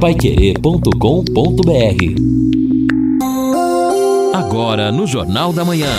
paiquerê.com.br 0.00 0.94
Agora 4.32 4.92
no 4.92 5.08
Jornal 5.08 5.52
da 5.52 5.64
Manhã. 5.64 5.90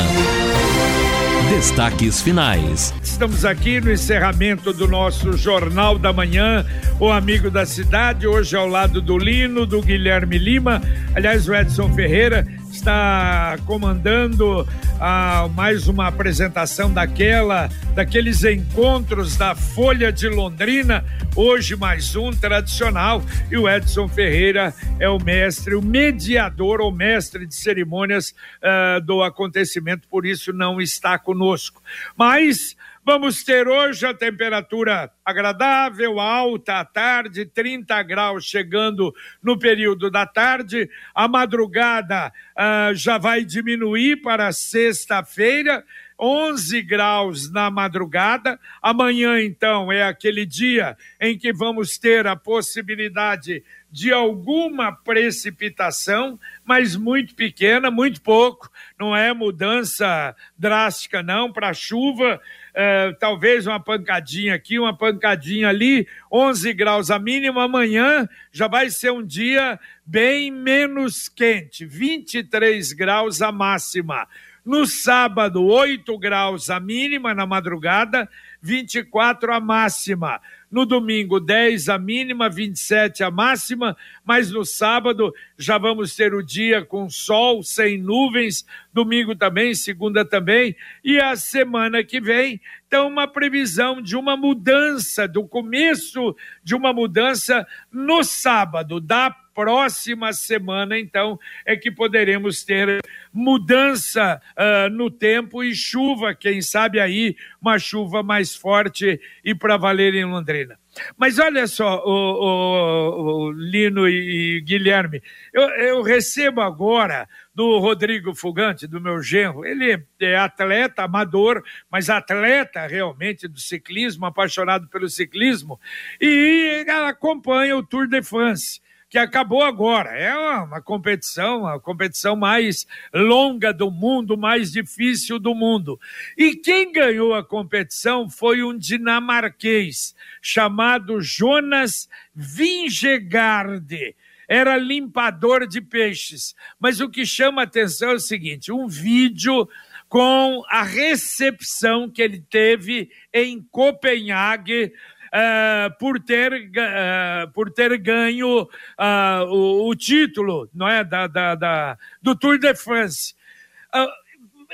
Destaques 1.50 2.22
finais. 2.22 2.94
Estamos 3.04 3.44
aqui 3.44 3.82
no 3.82 3.92
encerramento 3.92 4.72
do 4.72 4.88
nosso 4.88 5.34
Jornal 5.34 6.00
da 6.00 6.14
Manhã, 6.14 6.66
o 6.98 7.12
amigo 7.12 7.52
da 7.52 7.66
cidade, 7.66 8.26
hoje 8.26 8.56
ao 8.56 8.68
lado 8.68 9.02
do 9.02 9.18
Lino, 9.18 9.66
do 9.66 9.82
Guilherme 9.82 10.38
Lima, 10.38 10.82
aliás, 11.14 11.50
o 11.50 11.54
Edson 11.54 11.94
Ferreira 11.94 12.48
está 12.72 13.58
comandando 13.66 14.68
ah, 15.00 15.50
mais 15.56 15.88
uma 15.88 16.08
apresentação 16.08 16.92
daquela, 16.92 17.70
daqueles 17.96 18.44
encontros 18.44 19.36
da 19.36 19.56
Folha 19.56 20.12
de 20.12 20.28
Londrina, 20.28 21.04
hoje 21.36 21.76
mais 21.76 22.16
um 22.16 22.32
tradicional, 22.32 23.24
e 23.52 23.58
o 23.58 23.68
Edson 23.68 24.08
Ferreira 24.08 24.74
é 25.00 25.10
o 25.10 25.20
mestre, 25.20 25.76
o 25.76 25.82
mediador 25.82 26.82
ou 26.82 26.92
mestre 26.92 27.46
de 27.46 27.56
cerimônias 27.56 28.34
ah, 28.62 29.00
do 29.00 29.24
acontecimento, 29.24 30.08
por 30.08 30.26
isso 30.26 30.54
não 30.54 30.80
está 30.80 31.18
conosco. 31.18 31.82
Mas 32.16 32.76
Vamos 33.12 33.44
ter 33.44 33.68
hoje 33.68 34.06
a 34.06 34.14
temperatura 34.14 35.12
agradável, 35.26 36.20
alta 36.20 36.76
à 36.76 36.86
tarde, 36.86 37.44
30 37.44 38.04
graus 38.04 38.46
chegando 38.46 39.12
no 39.42 39.58
período 39.58 40.12
da 40.12 40.28
tarde. 40.28 40.88
A 41.16 41.28
madrugada 41.28 42.32
uh, 42.56 42.94
já 42.94 43.18
vai 43.18 43.44
diminuir 43.44 44.18
para 44.18 44.52
sexta-feira. 44.52 45.84
11 46.20 46.84
graus 46.84 47.52
na 47.52 47.72
madrugada. 47.72 48.60
Amanhã, 48.80 49.42
então, 49.42 49.92
é 49.92 50.04
aquele 50.04 50.46
dia 50.46 50.96
em 51.20 51.36
que 51.36 51.52
vamos 51.52 51.98
ter 51.98 52.28
a 52.28 52.36
possibilidade 52.36 53.64
de 53.92 54.14
alguma 54.14 54.92
precipitação, 54.92 56.40
mas 56.64 56.96
muito 56.96 57.34
pequena, 57.34 57.90
muito 57.90 58.22
pouco, 58.22 58.70
não 59.00 59.16
é 59.16 59.34
mudança 59.34 60.36
drástica, 60.58 61.24
não, 61.24 61.52
para 61.52 61.74
chuva. 61.74 62.40
É, 62.74 63.12
talvez 63.20 63.66
uma 63.66 63.80
pancadinha 63.80 64.54
aqui, 64.54 64.78
uma 64.80 64.96
pancadinha 64.96 65.70
ali, 65.70 66.08
11 66.32 66.72
graus 66.74 67.10
a 67.10 67.18
mínima. 67.18 67.64
Amanhã 67.64 68.30
já 68.52 68.68
vai 68.68 68.90
ser 68.90 69.12
um 69.12 69.26
dia 69.26 69.80
bem 70.06 70.52
menos 70.52 71.28
quente, 71.28 71.86
23 71.86 72.94
graus 72.94 73.42
a 73.42 73.52
máxima. 73.52 74.28
No 74.64 74.86
sábado, 74.86 75.66
8 75.66 76.16
graus 76.20 76.70
a 76.70 76.80
mínima 76.80 77.34
na 77.34 77.46
madrugada, 77.46 78.30
24 78.62 79.54
a 79.54 79.60
máxima. 79.60 80.40
No 80.72 80.86
domingo, 80.86 81.40
10 81.40 81.90
a 81.90 81.98
mínima, 81.98 82.50
27 82.50 83.24
a 83.24 83.32
máxima, 83.32 83.98
mas 84.24 84.52
no 84.52 84.64
sábado 84.64 85.34
já 85.58 85.78
vamos 85.78 86.16
ter 86.16 86.34
o 86.34 86.44
dia 86.44 86.86
com 86.86 87.10
sol, 87.10 87.64
sem 87.64 87.98
nuvens, 87.98 88.66
domingo 88.94 89.36
também, 89.36 89.74
segunda 89.74 90.24
também, 90.24 90.76
e 91.04 91.20
a 91.20 91.36
semana 91.36 92.04
que 92.04 92.22
vem, 92.22 92.62
então, 92.90 93.08
uma 93.08 93.28
previsão 93.28 94.02
de 94.02 94.16
uma 94.16 94.36
mudança, 94.36 95.28
do 95.28 95.48
começo 95.48 96.36
de 96.64 96.74
uma 96.74 96.92
mudança 96.92 97.68
no 97.92 98.24
sábado, 98.24 99.00
da 99.00 99.30
próxima 99.60 100.32
semana, 100.32 100.98
então, 100.98 101.38
é 101.66 101.76
que 101.76 101.92
poderemos 101.92 102.64
ter 102.64 103.02
mudança 103.34 104.42
uh, 104.58 104.90
no 104.90 105.12
tempo 105.12 105.62
e 105.62 105.76
chuva, 105.76 106.34
quem 106.34 106.62
sabe 106.62 106.98
aí, 106.98 107.36
uma 107.62 107.78
chuva 107.78 108.24
mais 108.24 108.56
forte 108.56 109.20
e 109.44 109.54
para 109.54 109.76
valer 109.76 110.16
em 110.16 110.24
Londrina. 110.24 110.80
Mas 111.18 111.40
olha 111.40 111.68
só, 111.68 112.02
o, 112.06 112.10
o, 112.10 113.48
o 113.48 113.52
Lino 113.52 114.08
e, 114.08 114.62
Guilherme, 114.62 115.22
eu, 115.54 115.64
eu, 115.72 116.02
recebo 116.04 116.62
agora 116.62 117.28
do 117.54 117.80
Rodrigo 117.80 118.34
Fugante, 118.34 118.88
do 118.88 119.02
meu 119.02 119.22
genro, 119.22 119.66
ele 119.66 120.02
é 120.22 120.38
atleta, 120.38 121.04
amador, 121.04 121.62
mas 121.92 122.10
atleta 122.10 122.88
realmente 122.88 123.46
do 123.46 123.60
ciclismo, 123.60 124.26
apaixonado 124.26 124.88
pelo 124.88 125.10
ciclismo, 125.10 125.78
e 126.20 126.86
acompanha 127.08 127.76
o 127.76 127.84
Tour 127.84 128.08
de 128.08 128.24
France 128.24 128.80
que 129.10 129.18
acabou 129.18 129.64
agora. 129.64 130.12
É 130.12 130.34
uma 130.36 130.82
competição, 130.82 131.66
a 131.66 131.80
competição 131.80 132.36
mais 132.36 132.86
longa 133.14 133.74
do 133.74 133.90
mundo, 133.90 134.38
mais 134.38 134.72
difícil 134.72 135.40
do 135.40 135.56
mundo. 135.56 136.00
E 136.38 136.56
quem 136.56 136.92
ganhou 136.92 137.34
a 137.34 137.44
competição 137.44 138.30
foi 138.30 138.64
um 138.64 138.78
dinamarquês 138.78 140.16
chamado 140.42 141.22
Jonas 141.22 142.08
Vingegaard 142.36 144.16
era 144.50 144.76
limpador 144.78 145.68
de 145.68 145.80
peixes. 145.80 146.56
Mas 146.80 147.00
o 147.00 147.08
que 147.08 147.24
chama 147.24 147.62
atenção 147.62 148.10
é 148.10 148.16
o 148.16 148.20
seguinte: 148.20 148.72
um 148.72 148.88
vídeo 148.88 149.70
com 150.10 150.64
a 150.68 150.82
recepção 150.82 152.10
que 152.10 152.20
ele 152.20 152.44
teve 152.50 153.12
em 153.32 153.62
Copenhague 153.62 154.92
uh, 155.30 155.98
por, 155.98 156.20
ter, 156.20 156.54
uh, 156.54 157.52
por 157.54 157.72
ter 157.72 157.98
ganho 157.98 158.64
uh, 158.64 159.46
o, 159.48 159.90
o, 159.90 159.96
título 159.96 160.70
não 160.74 160.88
é, 160.88 161.04
da, 161.04 161.28
da, 161.28 161.56
da, 161.56 161.98
do 162.22 162.36
Tour 162.36 162.58
de 162.58 162.74
France. 162.76 163.34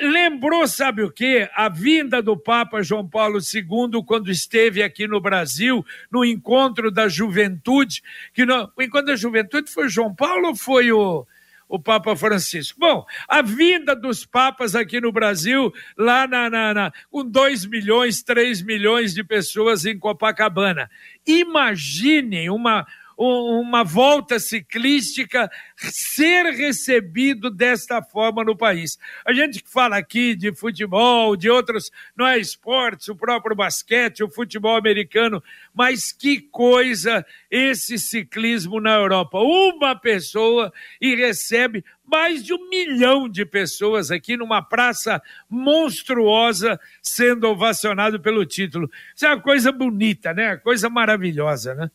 lembrou, 0.01 0.67
sabe 0.67 1.03
o 1.03 1.11
quê? 1.11 1.49
A 1.55 1.69
vinda 1.69 2.21
do 2.21 2.37
Papa 2.37 2.81
João 2.81 3.07
Paulo 3.07 3.39
II 3.39 4.03
quando 4.05 4.29
esteve 4.29 4.83
aqui 4.83 5.07
no 5.07 5.21
Brasil, 5.21 5.85
no 6.11 6.25
encontro 6.25 6.91
da 6.91 7.07
juventude, 7.07 8.01
que 8.33 8.45
no, 8.45 8.71
o 8.75 8.81
encontro 8.81 9.07
da 9.07 9.15
juventude 9.15 9.71
foi 9.71 9.87
João 9.89 10.13
Paulo 10.13 10.49
ou 10.49 10.55
foi 10.55 10.91
o 10.91 11.25
o 11.67 11.79
Papa 11.79 12.15
Francisco. 12.15 12.79
Bom, 12.79 13.05
a 13.27 13.41
vinda 13.41 13.95
dos 13.95 14.25
papas 14.25 14.75
aqui 14.75 15.01
no 15.01 15.11
Brasil, 15.11 15.73
lá 15.97 16.27
na, 16.27 16.49
na, 16.49 16.73
na 16.73 16.93
com 17.09 17.25
2 17.25 17.65
milhões, 17.65 18.21
3 18.23 18.61
milhões 18.61 19.13
de 19.13 19.23
pessoas 19.23 19.85
em 19.85 19.97
Copacabana. 19.97 20.89
Imaginem 21.25 22.49
uma 22.49 22.85
uma 23.17 23.83
volta 23.83 24.39
ciclística 24.39 25.49
ser 25.77 26.45
recebido 26.53 27.49
desta 27.49 28.01
forma 28.01 28.43
no 28.43 28.55
país. 28.55 28.97
A 29.25 29.33
gente 29.33 29.63
que 29.63 29.69
fala 29.69 29.97
aqui 29.97 30.35
de 30.35 30.53
futebol, 30.53 31.35
de 31.35 31.49
outros, 31.49 31.91
não 32.15 32.27
é 32.27 32.37
esportes, 32.37 33.07
o 33.07 33.15
próprio 33.15 33.55
basquete, 33.55 34.23
o 34.23 34.29
futebol 34.29 34.75
americano, 34.75 35.41
mas 35.73 36.11
que 36.11 36.41
coisa 36.41 37.25
esse 37.49 37.97
ciclismo 37.97 38.79
na 38.79 38.93
Europa. 38.93 39.39
Uma 39.39 39.95
pessoa 39.95 40.71
e 40.99 41.15
recebe 41.15 41.83
mais 42.05 42.43
de 42.43 42.53
um 42.53 42.69
milhão 42.69 43.27
de 43.27 43.45
pessoas 43.45 44.11
aqui 44.11 44.37
numa 44.37 44.61
praça 44.61 45.21
monstruosa 45.49 46.79
sendo 47.01 47.47
ovacionado 47.47 48.19
pelo 48.19 48.45
título. 48.45 48.89
Isso 49.15 49.25
é 49.25 49.29
uma 49.29 49.41
coisa 49.41 49.71
bonita, 49.71 50.33
né? 50.33 50.57
Coisa 50.57 50.89
maravilhosa, 50.89 51.73
né? 51.73 51.89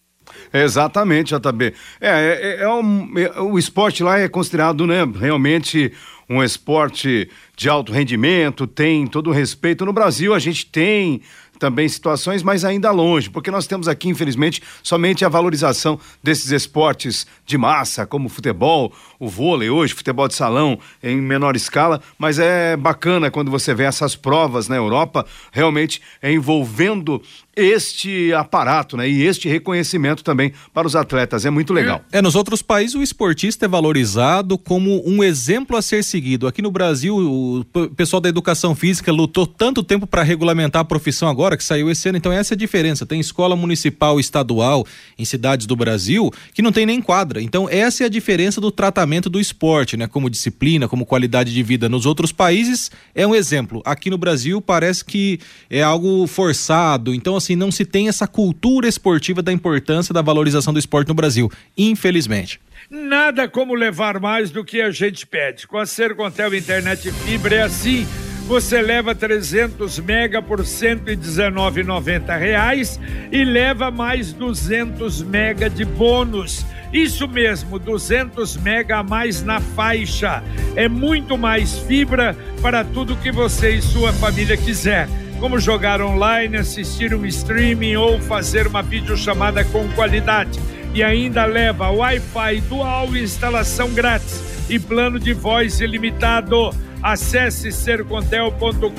Exatamente, 0.53 1.35
JB. 1.35 1.75
É, 2.01 2.09
é, 2.09 2.63
é, 2.63 2.69
um, 2.69 3.13
é, 3.19 3.41
o 3.41 3.59
esporte 3.59 4.03
lá 4.03 4.19
é 4.19 4.29
considerado, 4.29 4.87
né, 4.87 5.05
realmente 5.19 5.93
um 6.31 6.43
esporte 6.45 7.29
de 7.57 7.69
alto 7.69 7.93
rendimento, 7.93 8.65
tem 8.65 9.05
todo 9.05 9.31
o 9.31 9.33
respeito. 9.33 9.85
No 9.85 9.93
Brasil, 9.93 10.33
a 10.33 10.39
gente 10.39 10.65
tem 10.65 11.21
também 11.61 11.87
situações, 11.87 12.43
mas 12.43 12.65
ainda 12.65 12.91
longe, 12.91 13.29
porque 13.29 13.51
nós 13.51 13.67
temos 13.67 13.87
aqui, 13.87 14.09
infelizmente, 14.09 14.63
somente 14.83 15.25
a 15.25 15.29
valorização 15.29 16.01
desses 16.23 16.51
esportes 16.51 17.27
de 17.45 17.59
massa, 17.59 18.07
como 18.07 18.27
o 18.27 18.31
futebol, 18.31 18.93
o 19.19 19.29
vôlei 19.29 19.69
hoje, 19.69 19.93
futebol 19.93 20.27
de 20.27 20.35
salão 20.35 20.79
em 21.03 21.21
menor 21.21 21.55
escala, 21.55 22.01
mas 22.19 22.39
é 22.39 22.77
bacana 22.77 23.31
quando 23.31 23.51
você 23.51 23.75
vê 23.75 23.85
essas 23.85 24.17
provas 24.17 24.69
na 24.69 24.77
Europa 24.77 25.27
realmente 25.53 26.01
envolvendo 26.23 27.21
este 27.55 28.33
aparato, 28.33 28.97
né? 28.97 29.09
E 29.09 29.23
este 29.23 29.49
reconhecimento 29.49 30.25
também 30.25 30.53
para 30.73 30.87
os 30.87 30.97
atletas. 30.97 31.45
É 31.45 31.50
muito 31.50 31.75
legal. 31.75 32.03
É, 32.11 32.23
nos 32.23 32.35
outros 32.35 32.62
países 32.62 32.94
o 32.94 33.03
esportista 33.03 33.67
é 33.67 33.69
valorizado 33.69 34.56
como 34.56 35.06
um 35.06 35.23
exemplo 35.23 35.76
a 35.76 35.83
ser 35.83 36.03
seguido. 36.03 36.19
Aqui 36.46 36.62
no 36.62 36.70
Brasil, 36.70 37.17
o 37.17 37.64
pessoal 37.96 38.20
da 38.20 38.28
educação 38.28 38.75
física 38.75 39.11
lutou 39.11 39.46
tanto 39.46 39.82
tempo 39.82 40.06
para 40.06 40.22
regulamentar 40.22 40.82
a 40.82 40.84
profissão 40.84 41.28
agora 41.28 41.56
que 41.56 41.64
saiu 41.64 41.90
esse 41.90 42.08
ano. 42.08 42.19
Então 42.19 42.32
essa 42.32 42.55
é 42.55 42.56
a 42.56 42.58
diferença. 42.58 43.06
Tem 43.06 43.19
escola 43.19 43.56
municipal 43.56 44.20
estadual 44.20 44.87
em 45.19 45.25
cidades 45.25 45.67
do 45.67 45.75
Brasil 45.75 46.31
que 46.55 46.62
não 46.62 46.72
tem 46.72 46.87
nem 46.87 47.00
quadra. 47.00 47.40
Então 47.43 47.69
essa 47.69 48.05
é 48.05 48.06
a 48.06 48.08
diferença 48.11 48.61
do 48.61 48.70
tratamento 48.70 49.31
do 49.31 49.40
esporte, 49.40 49.96
né? 49.96 50.06
Como 50.06 50.31
disciplina, 50.31 50.88
como 50.88 51.06
qualidade 51.06 51.52
de 51.52 51.62
vida. 51.62 51.88
Nos 51.88 52.06
outros 52.06 52.32
países 52.32 52.90
é 53.14 53.26
um 53.26 53.34
exemplo. 53.34 53.82
Aqui 53.84 54.11
no 54.11 54.19
Brasil 54.19 54.61
parece 54.61 55.05
que 55.05 55.40
é 55.69 55.82
algo 55.82 56.26
forçado. 56.26 57.14
Então 57.14 57.37
assim, 57.37 57.56
não 57.56 57.70
se 57.70 57.84
tem 57.84 58.08
essa 58.08 58.26
cultura 58.26 58.87
esportiva 58.87 59.43
da 59.43 59.52
importância 59.52 60.12
da 60.12 60.23
valorização 60.23 60.73
do 60.73 60.78
esporte 60.78 61.08
no 61.08 61.14
Brasil, 61.14 61.50
infelizmente. 61.76 62.61
Nada 62.88 63.49
como 63.49 63.75
levar 63.75 64.21
mais 64.21 64.50
do 64.50 64.65
que 64.65 64.81
a 64.81 64.91
gente 64.91 65.27
pede. 65.27 65.67
Com 65.67 65.79
a 65.79 65.87
Sercontel 65.87 66.55
Internet 66.55 67.11
Fibra 67.11 67.56
é 67.56 67.62
assim. 67.62 68.06
Você 68.47 68.81
leva 68.82 69.15
300 69.15 70.00
mega 70.00 70.43
por 70.43 70.61
119,90 70.61 72.37
reais 72.37 72.99
e 73.31 73.44
leva 73.44 73.93
mais 73.93 74.32
200 74.32 75.23
mega 75.23 75.71
de 75.71 75.85
bônus 75.85 76.67
Isso 76.93 77.29
mesmo, 77.29 77.79
200 77.79 78.56
mega 78.56 78.97
a 78.99 79.03
mais 79.05 79.44
na 79.44 79.61
faixa. 79.61 80.43
É 80.75 80.88
muito 80.88 81.38
mais 81.38 81.79
fibra 81.79 82.37
para 82.61 82.83
tudo 82.83 83.17
que 83.17 83.31
você 83.31 83.76
e 83.76 83.83
sua 83.83 84.12
família 84.12 84.56
quiser 84.56 85.09
como 85.41 85.59
jogar 85.59 86.03
online, 86.03 86.59
assistir 86.59 87.15
um 87.15 87.25
streaming 87.25 87.97
ou 87.97 88.21
fazer 88.21 88.67
uma 88.67 88.83
videochamada 88.83 89.65
com 89.65 89.88
qualidade. 89.93 90.61
E 90.92 91.02
ainda 91.02 91.44
leva 91.44 91.90
Wi-Fi 91.90 92.60
dual, 92.62 93.16
instalação 93.16 93.90
grátis 93.90 94.42
e 94.69 94.78
plano 94.78 95.19
de 95.19 95.32
voz 95.32 95.81
ilimitado. 95.81 96.70
Acesse 97.02 97.72
sercontel.com.br 97.72 98.90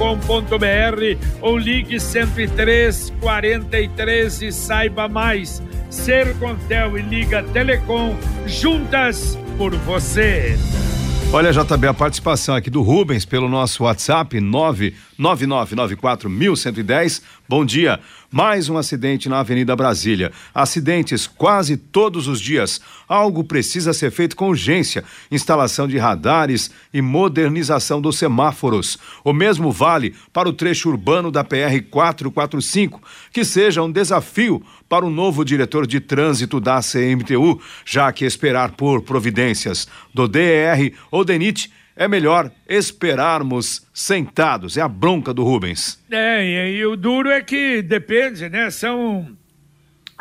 ou 1.42 1.58
ligue 1.58 2.00
103 2.00 3.14
43 3.20 4.42
e 4.42 4.52
saiba 4.52 5.08
mais. 5.08 5.62
Sercontel 5.90 6.98
e 6.98 7.02
Liga 7.02 7.44
Telecom 7.44 8.16
juntas 8.48 9.38
por 9.58 9.76
você. 9.76 10.58
Olha, 11.34 11.52
JB, 11.54 11.88
a 11.88 11.94
participação 11.94 12.56
aqui 12.56 12.70
do 12.70 12.82
Rubens 12.82 13.24
pelo 13.24 13.48
nosso 13.48 13.84
WhatsApp 13.84 14.40
999941110. 15.22 17.22
Bom 17.48 17.64
dia. 17.64 18.00
Mais 18.32 18.70
um 18.70 18.78
acidente 18.78 19.30
na 19.30 19.40
Avenida 19.40 19.76
Brasília. 19.76 20.32
Acidentes 20.56 21.28
quase 21.28 21.78
todos 21.78 22.28
os 22.28 22.40
dias. 22.40 22.82
Algo 23.08 23.44
precisa 23.44 23.94
ser 23.94 24.10
feito 24.10 24.36
com 24.36 24.50
urgência. 24.50 25.04
Instalação 25.30 25.88
de 25.88 25.98
radares 25.98 26.72
e 26.94 27.02
modernização 27.02 28.02
dos 28.02 28.18
semáforos. 28.18 28.98
O 29.24 29.34
mesmo 29.34 29.72
vale 29.72 30.16
para 30.34 30.50
o 30.50 30.54
trecho 30.54 30.90
urbano 30.90 31.30
da 31.30 31.44
PR 31.44 31.82
445, 31.90 33.02
que 33.32 33.44
seja 33.44 33.84
um 33.84 33.92
desafio 33.92 34.64
para 34.88 35.06
o 35.06 35.10
novo 35.10 35.46
diretor 35.46 35.86
de 35.86 36.00
trânsito 36.00 36.60
da 36.60 36.80
CMTU, 36.80 37.62
já 37.86 38.12
que 38.12 38.26
esperar 38.26 38.72
por 38.72 39.02
providências 39.02 39.88
do 40.14 40.28
DER 40.28 40.94
ou 41.12 41.24
DENIT 41.24 41.72
é 41.96 42.08
melhor 42.08 42.52
esperarmos 42.68 43.86
sentados. 43.94 44.78
É 44.78 44.82
a 44.82 44.88
bronca 44.88 45.34
do 45.34 45.44
Rubens. 45.44 46.02
É, 46.10 46.44
e, 46.44 46.78
e 46.78 46.86
o 46.86 46.96
duro 46.96 47.30
é 47.30 47.42
que 47.42 47.82
depende, 47.82 48.50
né? 48.50 48.70
São 48.70 49.38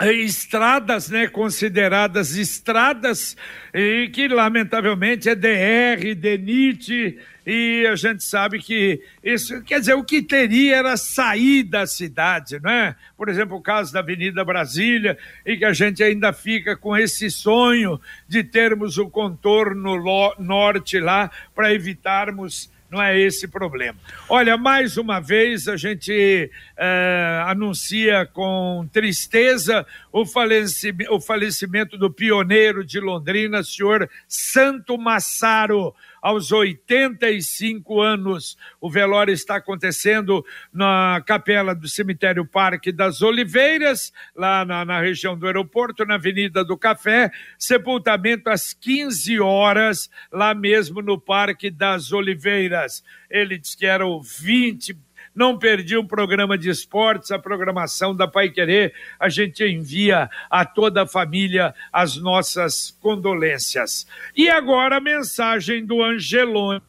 estradas, 0.00 1.10
né, 1.10 1.26
consideradas 1.28 2.34
estradas 2.36 3.36
e 3.74 4.08
que 4.12 4.28
lamentavelmente 4.28 5.28
é 5.28 5.34
DR, 5.34 6.14
DENIT 6.16 7.18
e 7.46 7.86
a 7.86 7.96
gente 7.96 8.22
sabe 8.22 8.60
que 8.60 9.02
isso, 9.22 9.62
quer 9.62 9.80
dizer, 9.80 9.94
o 9.94 10.04
que 10.04 10.22
teria 10.22 10.76
era 10.76 10.96
sair 10.96 11.62
da 11.62 11.86
cidade, 11.86 12.60
não 12.62 12.70
é? 12.70 12.94
Por 13.16 13.28
exemplo, 13.28 13.56
o 13.56 13.62
caso 13.62 13.92
da 13.92 14.00
Avenida 14.00 14.44
Brasília 14.44 15.18
e 15.44 15.56
que 15.56 15.64
a 15.64 15.72
gente 15.72 16.02
ainda 16.02 16.32
fica 16.32 16.76
com 16.76 16.96
esse 16.96 17.30
sonho 17.30 18.00
de 18.28 18.44
termos 18.44 18.98
o 18.98 19.08
contorno 19.08 19.96
norte 20.38 21.00
lá 21.00 21.30
para 21.54 21.74
evitarmos 21.74 22.70
não 22.90 23.00
é 23.00 23.18
esse 23.18 23.46
problema. 23.46 23.98
Olha, 24.28 24.56
mais 24.56 24.96
uma 24.96 25.20
vez 25.20 25.68
a 25.68 25.76
gente 25.76 26.50
é, 26.76 27.44
anuncia 27.46 28.26
com 28.26 28.88
tristeza 28.92 29.86
o 30.12 30.26
falecimento, 30.26 31.14
o 31.14 31.20
falecimento 31.20 31.96
do 31.96 32.10
pioneiro 32.10 32.84
de 32.84 32.98
Londrina, 32.98 33.62
senhor 33.62 34.10
Santo 34.26 34.98
Massaro 34.98 35.94
aos 36.20 36.52
85 36.52 38.00
anos. 38.00 38.56
O 38.80 38.90
velório 38.90 39.32
está 39.32 39.56
acontecendo 39.56 40.44
na 40.72 41.22
capela 41.26 41.74
do 41.74 41.88
cemitério 41.88 42.46
Parque 42.46 42.92
das 42.92 43.22
Oliveiras, 43.22 44.12
lá 44.34 44.64
na, 44.64 44.84
na 44.84 45.00
região 45.00 45.36
do 45.36 45.46
aeroporto, 45.46 46.04
na 46.04 46.14
Avenida 46.14 46.64
do 46.64 46.76
Café. 46.76 47.30
Sepultamento 47.58 48.50
às 48.50 48.72
15 48.72 49.40
horas, 49.40 50.10
lá 50.32 50.54
mesmo 50.54 51.00
no 51.00 51.20
Parque 51.20 51.70
das 51.70 52.12
Oliveiras. 52.12 53.02
Ele 53.30 53.58
disse 53.58 53.76
que 53.76 53.86
era 53.86 54.06
o 54.06 54.20
20 54.20 54.96
não 55.40 55.56
perdi 55.56 55.96
um 55.96 56.06
programa 56.06 56.58
de 56.58 56.68
esportes, 56.68 57.30
a 57.30 57.38
programação 57.38 58.14
da 58.14 58.28
Pai 58.28 58.50
Querer. 58.50 58.92
A 59.18 59.30
gente 59.30 59.64
envia 59.64 60.28
a 60.50 60.66
toda 60.66 61.04
a 61.04 61.06
família 61.06 61.74
as 61.90 62.16
nossas 62.16 62.94
condolências. 63.00 64.06
E 64.36 64.50
agora 64.50 64.98
a 64.98 65.00
mensagem 65.00 65.86
do 65.86 66.02
Angelone 66.02 66.82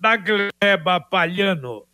da 0.00 0.16
Gleba 0.16 0.98
Palhano. 0.98 1.86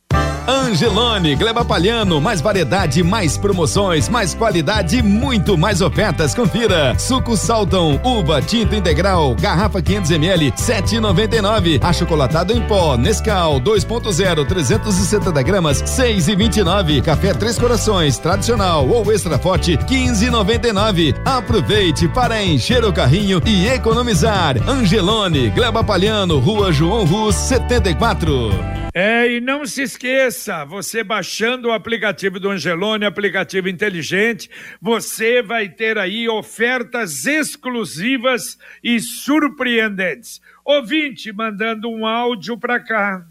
Angelone, 0.49 1.37
Gleba 1.37 1.63
Palhano, 1.63 2.23
mais 2.23 2.41
variedade, 2.41 3.03
mais 3.03 3.37
promoções, 3.37 4.09
mais 4.09 4.33
qualidade, 4.33 5.03
muito 5.03 5.59
mais 5.59 5.83
ofertas. 5.83 6.35
Confira. 6.35 6.99
Suco 6.99 7.37
Salton, 7.37 8.01
uva 8.03 8.41
tinta 8.41 8.75
integral, 8.75 9.35
garrafa 9.35 9.83
500 9.83 10.11
ml, 10.13 10.51
7,99. 10.53 11.85
Achocolatado 11.85 12.55
em 12.55 12.63
pó, 12.63 12.97
Nescau 12.97 13.61
2.0, 13.61 14.47
370 14.47 15.43
gramas, 15.43 15.83
6,29. 15.83 17.03
Café 17.03 17.35
Três 17.35 17.59
Corações, 17.59 18.17
tradicional 18.17 18.89
ou 18.89 19.13
extra 19.13 19.39
forte, 19.39 19.77
15,99. 19.77 21.15
Aproveite 21.27 22.09
para 22.09 22.43
encher 22.43 22.87
o 22.87 22.93
carrinho 22.93 23.43
e 23.45 23.67
economizar. 23.69 24.57
Angelone, 24.67 25.51
Gleba 25.51 25.85
Palhano, 25.85 26.39
Rua 26.39 26.73
João 26.73 27.05
Rus, 27.05 27.35
74. 27.35 28.79
É, 29.01 29.31
e 29.31 29.41
não 29.41 29.65
se 29.65 29.83
esqueça, 29.83 30.38
você 30.67 31.03
baixando 31.03 31.69
o 31.69 31.73
aplicativo 31.73 32.39
do 32.39 32.51
Angelone, 32.51 33.05
aplicativo 33.05 33.69
inteligente, 33.69 34.49
você 34.81 35.43
vai 35.43 35.69
ter 35.69 35.99
aí 35.99 36.29
ofertas 36.29 37.27
exclusivas 37.27 38.59
e 38.83 39.01
surpreendentes. 39.01 40.41
Ouvinte 40.65 41.33
mandando 41.33 41.91
um 41.91 42.07
áudio 42.07 42.57
para 42.57 42.79
cá. 42.79 43.25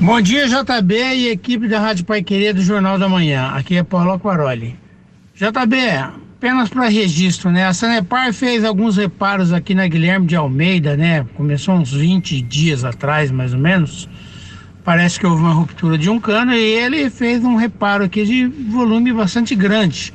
Bom 0.00 0.20
dia, 0.20 0.48
JB 0.48 0.94
e 0.94 1.28
equipe 1.28 1.68
da 1.68 1.78
Rádio 1.78 2.04
Pai 2.04 2.22
Querer 2.22 2.52
do 2.52 2.60
Jornal 2.60 2.98
da 2.98 3.08
Manhã. 3.08 3.52
Aqui 3.54 3.76
é 3.76 3.82
Paulo 3.82 4.12
Aquaroli. 4.12 4.76
JB, 5.34 5.76
apenas 6.36 6.68
para 6.68 6.88
registro, 6.88 7.50
né? 7.50 7.66
A 7.66 7.72
Sanepar 7.72 8.32
fez 8.32 8.64
alguns 8.64 8.96
reparos 8.96 9.52
aqui 9.52 9.74
na 9.74 9.86
Guilherme 9.86 10.26
de 10.26 10.34
Almeida, 10.34 10.96
né? 10.96 11.24
Começou 11.34 11.76
uns 11.76 11.92
20 11.92 12.42
dias 12.42 12.84
atrás, 12.84 13.30
mais 13.30 13.54
ou 13.54 13.60
menos 13.60 14.08
parece 14.84 15.18
que 15.18 15.26
houve 15.26 15.42
uma 15.42 15.52
ruptura 15.52 15.96
de 15.96 16.10
um 16.10 16.18
cano 16.18 16.52
e 16.52 16.58
ele 16.58 17.08
fez 17.10 17.44
um 17.44 17.56
reparo 17.56 18.04
aqui 18.04 18.24
de 18.24 18.46
volume 18.46 19.12
bastante 19.12 19.54
grande. 19.54 20.12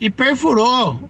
E 0.00 0.10
perfurou 0.10 1.08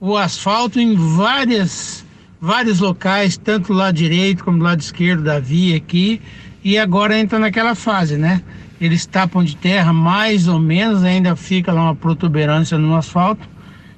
o 0.00 0.16
asfalto 0.16 0.80
em 0.80 0.94
várias 0.94 2.04
vários 2.40 2.80
locais, 2.80 3.36
tanto 3.36 3.68
do 3.68 3.74
lado 3.74 3.94
direito 3.94 4.42
como 4.42 4.58
do 4.58 4.64
lado 4.64 4.80
esquerdo 4.80 5.22
da 5.22 5.38
via 5.38 5.76
aqui, 5.76 6.20
e 6.64 6.76
agora 6.76 7.16
entra 7.16 7.38
naquela 7.38 7.76
fase, 7.76 8.16
né? 8.16 8.42
Eles 8.80 9.06
tapam 9.06 9.44
de 9.44 9.56
terra 9.56 9.92
mais 9.92 10.48
ou 10.48 10.58
menos, 10.58 11.04
ainda 11.04 11.36
fica 11.36 11.72
lá 11.72 11.82
uma 11.82 11.94
protuberância 11.94 12.76
no 12.76 12.96
asfalto 12.96 13.48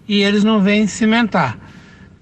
e 0.06 0.22
eles 0.22 0.44
não 0.44 0.60
vêm 0.60 0.86
cimentar 0.86 1.58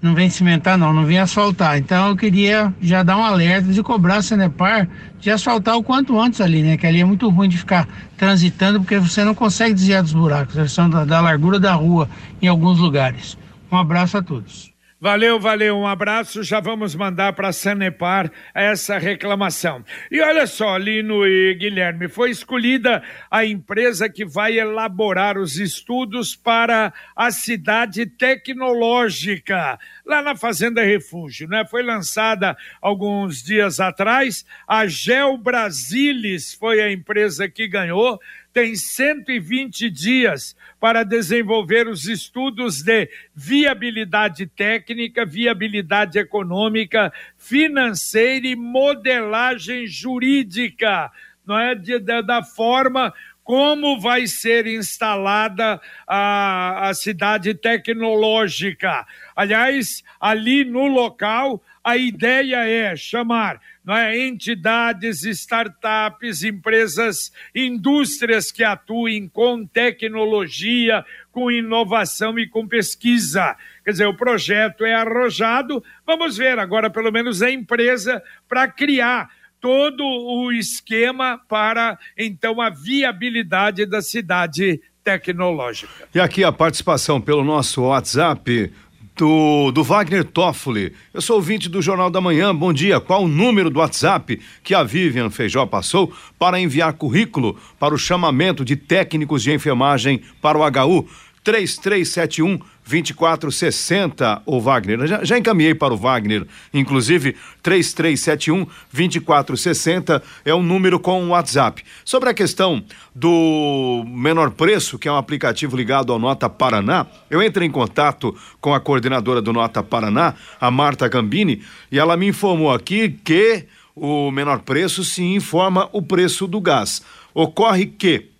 não 0.03 0.13
vem 0.13 0.29
cimentar 0.29 0.77
não, 0.77 0.91
não 0.91 1.05
vem 1.05 1.17
asfaltar. 1.17 1.77
Então 1.77 2.09
eu 2.09 2.17
queria 2.17 2.73
já 2.81 3.01
dar 3.03 3.17
um 3.17 3.23
alerta 3.23 3.71
de 3.71 3.81
cobrar 3.81 4.17
a 4.17 4.21
Sanepar 4.21 4.89
de 5.17 5.31
asfaltar 5.31 5.77
o 5.77 5.83
quanto 5.83 6.19
antes 6.19 6.41
ali, 6.41 6.61
né? 6.61 6.75
Que 6.75 6.85
ali 6.85 6.99
é 6.99 7.05
muito 7.05 7.29
ruim 7.29 7.47
de 7.47 7.57
ficar 7.57 7.87
transitando 8.17 8.81
porque 8.81 8.99
você 8.99 9.23
não 9.23 9.33
consegue 9.33 9.73
desviar 9.73 10.03
dos 10.03 10.11
buracos, 10.11 10.57
eles 10.57 10.73
são 10.73 10.89
da, 10.89 11.05
da 11.05 11.21
largura 11.21 11.57
da 11.57 11.73
rua 11.73 12.09
em 12.41 12.47
alguns 12.47 12.79
lugares. 12.79 13.37
Um 13.71 13.77
abraço 13.77 14.17
a 14.17 14.21
todos. 14.21 14.72
Valeu, 15.03 15.37
valeu, 15.37 15.75
um 15.75 15.85
abraço. 15.85 16.41
Já 16.43 16.61
vamos 16.61 16.95
mandar 16.95 17.33
para 17.33 17.49
a 17.49 17.51
Sanepar 17.51 18.31
essa 18.53 18.97
reclamação. 18.97 19.83
E 20.09 20.21
olha 20.21 20.47
só, 20.47 20.77
Lino 20.77 21.27
e 21.27 21.53
Guilherme, 21.55 22.07
foi 22.07 22.29
escolhida 22.29 23.03
a 23.29 23.43
empresa 23.43 24.07
que 24.07 24.23
vai 24.23 24.57
elaborar 24.57 25.37
os 25.37 25.57
estudos 25.57 26.37
para 26.37 26.93
a 27.13 27.31
cidade 27.31 28.05
tecnológica, 28.05 29.77
lá 30.05 30.21
na 30.21 30.37
Fazenda 30.37 30.81
Refúgio, 30.81 31.49
né? 31.49 31.65
Foi 31.69 31.83
lançada 31.83 32.55
alguns 32.81 33.43
dias 33.43 33.81
atrás. 33.81 34.45
A 34.65 34.87
Gel 34.87 35.37
Brasilis 35.37 36.53
foi 36.53 36.81
a 36.81 36.89
empresa 36.89 37.49
que 37.49 37.67
ganhou 37.67 38.21
tem 38.53 38.75
120 38.75 39.89
dias 39.89 40.55
para 40.79 41.03
desenvolver 41.03 41.87
os 41.87 42.05
estudos 42.05 42.83
de 42.83 43.09
viabilidade 43.33 44.45
técnica, 44.45 45.25
viabilidade 45.25 46.19
econômica, 46.19 47.11
financeira 47.35 48.45
e 48.45 48.55
modelagem 48.55 49.87
jurídica, 49.87 51.11
não 51.45 51.57
é 51.57 51.73
de, 51.73 51.97
da, 51.99 52.21
da 52.21 52.43
forma 52.43 53.11
como 53.43 53.99
vai 53.99 54.25
ser 54.25 54.67
instalada 54.67 55.81
a, 56.07 56.89
a 56.89 56.93
cidade 56.93 57.53
tecnológica. 57.53 59.05
Aliás, 59.35 60.03
ali 60.19 60.63
no 60.63 60.87
local, 60.87 61.61
a 61.83 61.97
ideia 61.97 62.65
é 62.67 62.95
chamar 62.95 63.59
é, 63.85 64.25
entidades, 64.25 65.23
startups, 65.23 66.43
empresas, 66.43 67.33
indústrias 67.53 68.51
que 68.51 68.63
atuem 68.63 69.27
com 69.27 69.65
tecnologia, 69.65 71.03
com 71.31 71.51
inovação 71.51 72.39
e 72.39 72.47
com 72.47 72.65
pesquisa. 72.65 73.57
Quer 73.83 73.91
dizer, 73.91 74.05
o 74.05 74.15
projeto 74.15 74.85
é 74.85 74.93
arrojado, 74.93 75.83
vamos 76.05 76.37
ver 76.37 76.57
agora, 76.57 76.89
pelo 76.89 77.11
menos, 77.11 77.41
a 77.41 77.51
empresa 77.51 78.23
para 78.47 78.67
criar 78.67 79.29
todo 79.59 80.03
o 80.03 80.51
esquema 80.51 81.39
para, 81.49 81.97
então, 82.17 82.61
a 82.61 82.69
viabilidade 82.69 83.85
da 83.85 84.01
cidade 84.01 84.81
tecnológica. 85.03 86.07
E 86.15 86.19
aqui 86.19 86.43
a 86.43 86.51
participação 86.51 87.19
pelo 87.19 87.43
nosso 87.43 87.81
WhatsApp 87.81 88.71
do, 89.15 89.71
do 89.71 89.83
Wagner 89.83 90.23
Toffoli. 90.23 90.93
Eu 91.13 91.21
sou 91.21 91.35
ouvinte 91.35 91.69
do 91.69 91.81
Jornal 91.81 92.09
da 92.09 92.19
Manhã. 92.19 92.55
Bom 92.55 92.73
dia. 92.73 92.99
Qual 92.99 93.23
o 93.23 93.27
número 93.27 93.69
do 93.69 93.79
WhatsApp 93.79 94.39
que 94.63 94.73
a 94.73 94.83
Vivian 94.83 95.29
Feijó 95.29 95.65
passou 95.65 96.13
para 96.39 96.59
enviar 96.59 96.93
currículo 96.93 97.57
para 97.79 97.93
o 97.93 97.97
chamamento 97.97 98.65
de 98.65 98.75
técnicos 98.75 99.43
de 99.43 99.53
enfermagem 99.53 100.21
para 100.41 100.57
o 100.57 100.61
HU? 100.63 101.07
3371 101.43 102.59
2460, 102.85 104.41
o 104.45 104.59
Wagner. 104.59 105.07
Já, 105.07 105.23
já, 105.23 105.37
encaminhei 105.37 105.73
para 105.73 105.93
o 105.93 105.97
Wagner, 105.97 106.45
inclusive 106.73 107.35
3371 107.61 108.67
2460 108.91 110.21
é 110.43 110.53
um 110.53 110.61
número 110.61 110.99
com 110.99 111.23
o 111.23 111.29
WhatsApp. 111.29 111.83
Sobre 112.03 112.29
a 112.29 112.33
questão 112.33 112.83
do 113.15 114.03
menor 114.07 114.51
preço, 114.51 114.99
que 114.99 115.07
é 115.07 115.11
um 115.11 115.17
aplicativo 115.17 115.77
ligado 115.77 116.11
ao 116.11 116.19
Nota 116.19 116.49
Paraná, 116.49 117.05
eu 117.29 117.41
entrei 117.41 117.67
em 117.67 117.71
contato 117.71 118.35
com 118.59 118.73
a 118.73 118.79
coordenadora 118.79 119.41
do 119.41 119.53
Nota 119.53 119.81
Paraná, 119.81 120.33
a 120.59 120.69
Marta 120.69 121.07
Gambini, 121.07 121.61
e 121.91 121.99
ela 121.99 122.17
me 122.17 122.27
informou 122.27 122.71
aqui 122.71 123.09
que 123.23 123.65
o 123.95 124.31
menor 124.31 124.59
preço 124.59 125.03
se 125.03 125.23
informa 125.23 125.87
o 125.91 126.01
preço 126.01 126.47
do 126.47 126.59
gás. 126.59 127.01
Ocorre 127.33 127.85
que 127.85 128.32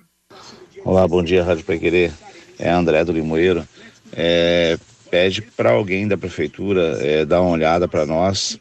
Olá, 0.84 1.08
bom 1.08 1.22
dia, 1.22 1.44
Rádio 1.44 1.66
Pai 1.66 1.78
Querer. 1.78 2.12
É 2.58 2.70
André 2.70 3.04
do 3.04 3.12
Limoeiro. 3.12 3.68
É, 4.14 4.78
pede 5.12 5.42
para 5.42 5.72
alguém 5.72 6.08
da 6.08 6.18
prefeitura 6.18 6.98
é, 7.02 7.26
dar 7.26 7.42
uma 7.42 7.52
olhada 7.52 7.86
para 7.88 8.06
nós 8.06 8.58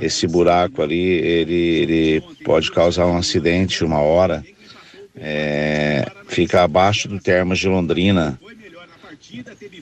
esse 0.00 0.26
buraco 0.26 0.82
ali, 0.82 0.98
ele, 0.98 1.54
ele 1.54 2.20
pode 2.44 2.70
causar 2.70 3.06
um 3.06 3.16
acidente 3.16 3.84
uma 3.84 4.00
hora. 4.00 4.42
É, 5.16 6.06
fica 6.28 6.62
abaixo 6.62 7.08
do 7.08 7.18
Termas 7.18 7.58
de 7.58 7.68
Londrina, 7.68 8.40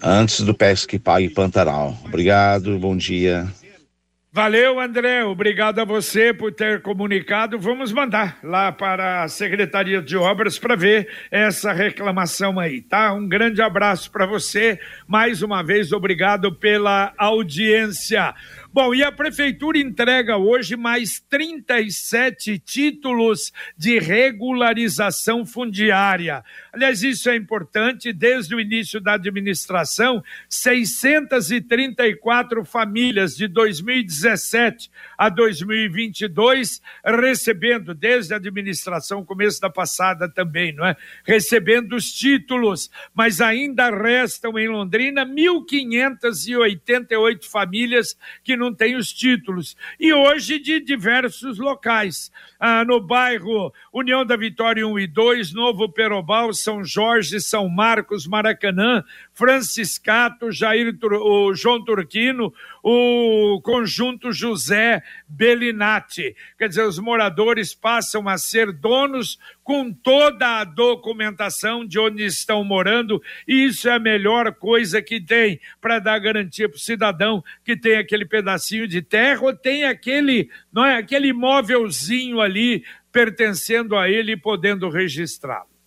antes 0.02 0.40
do 0.40 0.54
Pesque 0.54 0.98
Pague 0.98 1.30
Pantanal. 1.30 1.96
Obrigado, 2.04 2.78
bom 2.78 2.96
dia. 2.96 3.46
Valeu, 4.30 4.78
André. 4.78 5.24
Obrigado 5.24 5.80
a 5.80 5.84
você 5.84 6.32
por 6.34 6.52
ter 6.52 6.82
comunicado. 6.82 7.58
Vamos 7.58 7.90
mandar 7.92 8.38
lá 8.44 8.70
para 8.70 9.24
a 9.24 9.28
Secretaria 9.28 10.02
de 10.02 10.16
Obras 10.16 10.58
para 10.58 10.76
ver 10.76 11.08
essa 11.30 11.72
reclamação 11.72 12.60
aí, 12.60 12.80
tá? 12.82 13.12
Um 13.14 13.26
grande 13.26 13.62
abraço 13.62 14.10
para 14.12 14.26
você. 14.26 14.78
Mais 15.08 15.42
uma 15.42 15.62
vez, 15.62 15.92
obrigado 15.92 16.54
pela 16.54 17.12
audiência. 17.18 18.34
Bom, 18.70 18.94
e 18.94 19.02
a 19.02 19.10
Prefeitura 19.10 19.78
entrega 19.78 20.36
hoje 20.36 20.76
mais 20.76 21.20
37 21.20 22.58
títulos 22.58 23.50
de 23.78 23.98
regularização 23.98 25.46
fundiária. 25.46 26.44
Aliás, 26.70 27.02
isso 27.02 27.30
é 27.30 27.36
importante. 27.36 28.12
Desde 28.12 28.54
o 28.54 28.60
início 28.60 29.00
da 29.00 29.14
administração, 29.14 30.22
634 30.50 32.62
famílias 32.62 33.34
de 33.34 33.48
2017 33.48 34.90
a 35.16 35.30
2022 35.30 36.82
recebendo, 37.02 37.94
desde 37.94 38.34
a 38.34 38.36
administração, 38.36 39.24
começo 39.24 39.62
da 39.62 39.70
passada 39.70 40.28
também, 40.28 40.74
não 40.74 40.84
é? 40.84 40.94
Recebendo 41.24 41.96
os 41.96 42.12
títulos, 42.12 42.90
mas 43.14 43.40
ainda 43.40 43.88
restam 43.88 44.58
em 44.58 44.68
Londrina 44.68 45.24
1.588 45.24 47.46
famílias 47.46 48.14
que 48.44 48.57
não 48.58 48.74
têm 48.74 48.96
os 48.96 49.12
títulos. 49.12 49.76
E 49.98 50.12
hoje 50.12 50.58
de 50.58 50.80
diversos 50.80 51.58
locais. 51.58 52.30
Ah, 52.58 52.84
no 52.84 53.00
bairro 53.00 53.72
União 53.92 54.26
da 54.26 54.36
Vitória 54.36 54.86
1 54.86 54.98
e 54.98 55.06
2, 55.06 55.54
Novo 55.54 55.88
Perobal, 55.88 56.52
São 56.52 56.84
Jorge, 56.84 57.40
São 57.40 57.68
Marcos, 57.68 58.26
Maracanã, 58.26 59.04
Franciscato, 59.38 60.50
Jair, 60.50 60.92
o 61.00 61.54
João 61.54 61.84
Turquino, 61.84 62.52
o 62.82 63.60
conjunto 63.62 64.32
José 64.32 65.00
Bellinati. 65.28 66.34
Quer 66.58 66.68
dizer, 66.68 66.82
os 66.82 66.98
moradores 66.98 67.72
passam 67.72 68.28
a 68.28 68.36
ser 68.36 68.72
donos 68.72 69.38
com 69.62 69.92
toda 69.92 70.58
a 70.58 70.64
documentação 70.64 71.86
de 71.86 72.00
onde 72.00 72.24
estão 72.24 72.64
morando, 72.64 73.22
e 73.46 73.66
isso 73.66 73.88
é 73.88 73.92
a 73.92 74.00
melhor 74.00 74.52
coisa 74.54 75.00
que 75.00 75.20
tem 75.20 75.60
para 75.80 76.00
dar 76.00 76.18
garantia 76.18 76.68
para 76.68 76.76
o 76.76 76.80
cidadão 76.80 77.44
que 77.64 77.76
tem 77.76 77.96
aquele 77.96 78.26
pedacinho 78.26 78.88
de 78.88 79.00
terra 79.00 79.42
ou 79.42 79.54
tem 79.54 79.84
aquele, 79.84 80.50
não 80.72 80.84
é, 80.84 80.96
aquele 80.96 81.28
imóvelzinho 81.28 82.40
ali 82.40 82.84
pertencendo 83.12 83.96
a 83.96 84.10
ele 84.10 84.32
e 84.32 84.36
podendo 84.36 84.88
registrá-lo. 84.88 85.77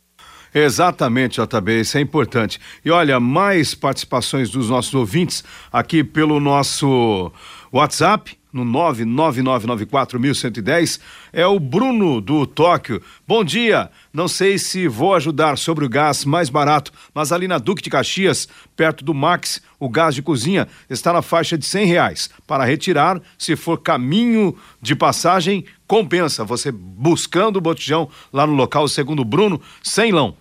Exatamente, 0.53 1.39
JB, 1.41 1.79
isso 1.79 1.97
é 1.97 2.01
importante. 2.01 2.59
E 2.83 2.91
olha, 2.91 3.21
mais 3.21 3.73
participações 3.73 4.49
dos 4.49 4.69
nossos 4.69 4.93
ouvintes 4.93 5.45
aqui 5.71 6.03
pelo 6.03 6.41
nosso 6.41 7.31
WhatsApp, 7.71 8.37
no 8.51 8.65
999941110, 8.65 10.99
é 11.31 11.47
o 11.47 11.57
Bruno 11.57 12.19
do 12.19 12.45
Tóquio. 12.45 13.01
Bom 13.25 13.45
dia, 13.45 13.89
não 14.11 14.27
sei 14.27 14.57
se 14.57 14.89
vou 14.89 15.15
ajudar 15.15 15.57
sobre 15.57 15.85
o 15.85 15.89
gás 15.89 16.25
mais 16.25 16.49
barato, 16.49 16.91
mas 17.13 17.31
ali 17.31 17.47
na 17.47 17.57
Duque 17.57 17.81
de 17.81 17.89
Caxias, 17.89 18.49
perto 18.75 19.05
do 19.05 19.13
Max, 19.13 19.61
o 19.79 19.87
gás 19.87 20.13
de 20.13 20.21
cozinha 20.21 20.67
está 20.89 21.13
na 21.13 21.21
faixa 21.21 21.57
de 21.57 21.65
cem 21.65 21.85
reais. 21.85 22.29
Para 22.45 22.65
retirar, 22.65 23.21
se 23.37 23.55
for 23.55 23.77
caminho 23.77 24.53
de 24.81 24.97
passagem, 24.97 25.63
compensa 25.87 26.43
você 26.43 26.73
buscando 26.73 27.55
o 27.55 27.61
botijão 27.61 28.09
lá 28.33 28.45
no 28.45 28.53
local, 28.53 28.85
segundo 28.89 29.21
o 29.21 29.25
Bruno, 29.25 29.61
sem 29.81 30.11
lão. 30.11 30.40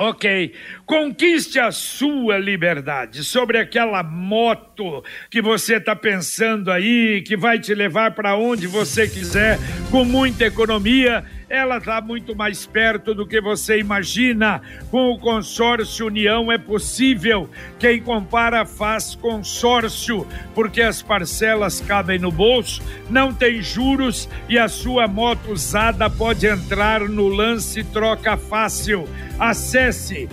Ok. 0.00 0.52
Conquiste 0.86 1.58
a 1.58 1.72
sua 1.72 2.38
liberdade 2.38 3.24
sobre 3.24 3.58
aquela 3.58 4.00
moto 4.04 5.02
que 5.28 5.42
você 5.42 5.74
está 5.74 5.96
pensando 5.96 6.70
aí, 6.70 7.20
que 7.22 7.36
vai 7.36 7.58
te 7.58 7.74
levar 7.74 8.12
para 8.12 8.36
onde 8.36 8.68
você 8.68 9.08
quiser, 9.08 9.58
com 9.90 10.04
muita 10.04 10.46
economia. 10.46 11.24
Ela 11.48 11.78
está 11.78 12.00
muito 12.02 12.36
mais 12.36 12.66
perto 12.66 13.14
do 13.14 13.26
que 13.26 13.40
você 13.40 13.78
imagina. 13.78 14.60
Com 14.90 15.10
o 15.10 15.18
consórcio 15.18 16.06
União 16.06 16.52
é 16.52 16.58
possível. 16.58 17.48
Quem 17.78 18.02
compara 18.02 18.66
faz 18.66 19.14
consórcio, 19.14 20.26
porque 20.54 20.82
as 20.82 21.00
parcelas 21.00 21.80
cabem 21.80 22.18
no 22.18 22.30
bolso, 22.30 22.82
não 23.08 23.32
tem 23.32 23.62
juros 23.62 24.28
e 24.46 24.58
a 24.58 24.68
sua 24.68 25.08
moto 25.08 25.50
usada 25.52 26.10
pode 26.10 26.46
entrar 26.46 27.00
no 27.00 27.28
lance 27.28 27.82
troca 27.82 28.36
fácil. 28.36 29.08
Acesse 29.38 30.28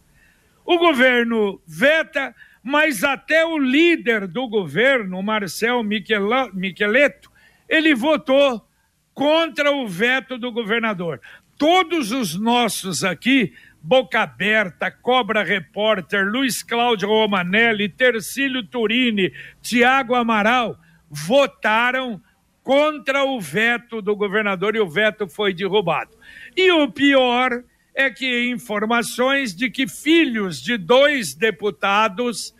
O 0.64 0.78
governo 0.78 1.61
veta, 1.66 2.35
mas 2.62 3.03
até 3.03 3.44
o 3.44 3.59
líder 3.59 4.27
do 4.27 4.46
governo, 4.48 5.22
Marcel 5.22 5.83
Micheleto, 5.83 7.31
ele 7.68 7.94
votou 7.94 8.64
contra 9.12 9.72
o 9.72 9.87
veto 9.87 10.38
do 10.38 10.53
governador. 10.53 11.20
Todos 11.59 12.12
os 12.12 12.38
nossos 12.38 13.03
aqui, 13.05 13.53
Boca 13.83 14.20
Aberta, 14.20 14.90
Cobra 14.90 15.42
Repórter, 15.42 16.25
Luiz 16.27 16.62
Cláudio 16.62 17.09
Romanelli, 17.09 17.88
Tercílio 17.88 18.62
Turini, 18.62 19.33
Tiago 19.61 20.14
Amaral, 20.14 20.79
votaram 21.11 22.20
contra 22.62 23.25
o 23.25 23.40
veto 23.40 24.01
do 24.01 24.14
governador 24.14 24.77
e 24.77 24.81
o 24.81 24.88
veto 24.88 25.29
foi 25.29 25.53
derrubado. 25.53 26.16
E 26.57 26.70
o 26.70 26.90
pior 26.90 27.62
é 27.94 28.11
que 28.11 28.48
informações 28.48 29.55
de 29.55 29.70
que 29.70 29.87
filhos 29.87 30.61
de 30.61 30.76
dois 30.76 31.35
deputados 31.35 32.55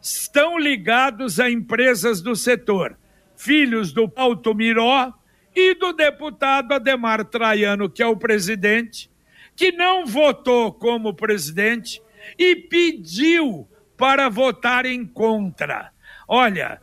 estão 0.00 0.58
ligados 0.58 1.40
a 1.40 1.50
empresas 1.50 2.20
do 2.20 2.36
setor, 2.36 2.98
filhos 3.36 3.92
do 3.92 4.12
Alto 4.14 4.54
Miró 4.54 5.12
e 5.54 5.74
do 5.74 5.92
deputado 5.92 6.72
Ademar 6.72 7.24
Traiano, 7.24 7.88
que 7.88 8.02
é 8.02 8.06
o 8.06 8.16
presidente, 8.16 9.10
que 9.56 9.72
não 9.72 10.04
votou 10.04 10.72
como 10.72 11.14
presidente 11.14 12.02
e 12.38 12.54
pediu 12.56 13.68
para 13.96 14.28
votar 14.28 14.84
em 14.84 15.06
contra. 15.06 15.92
Olha, 16.26 16.80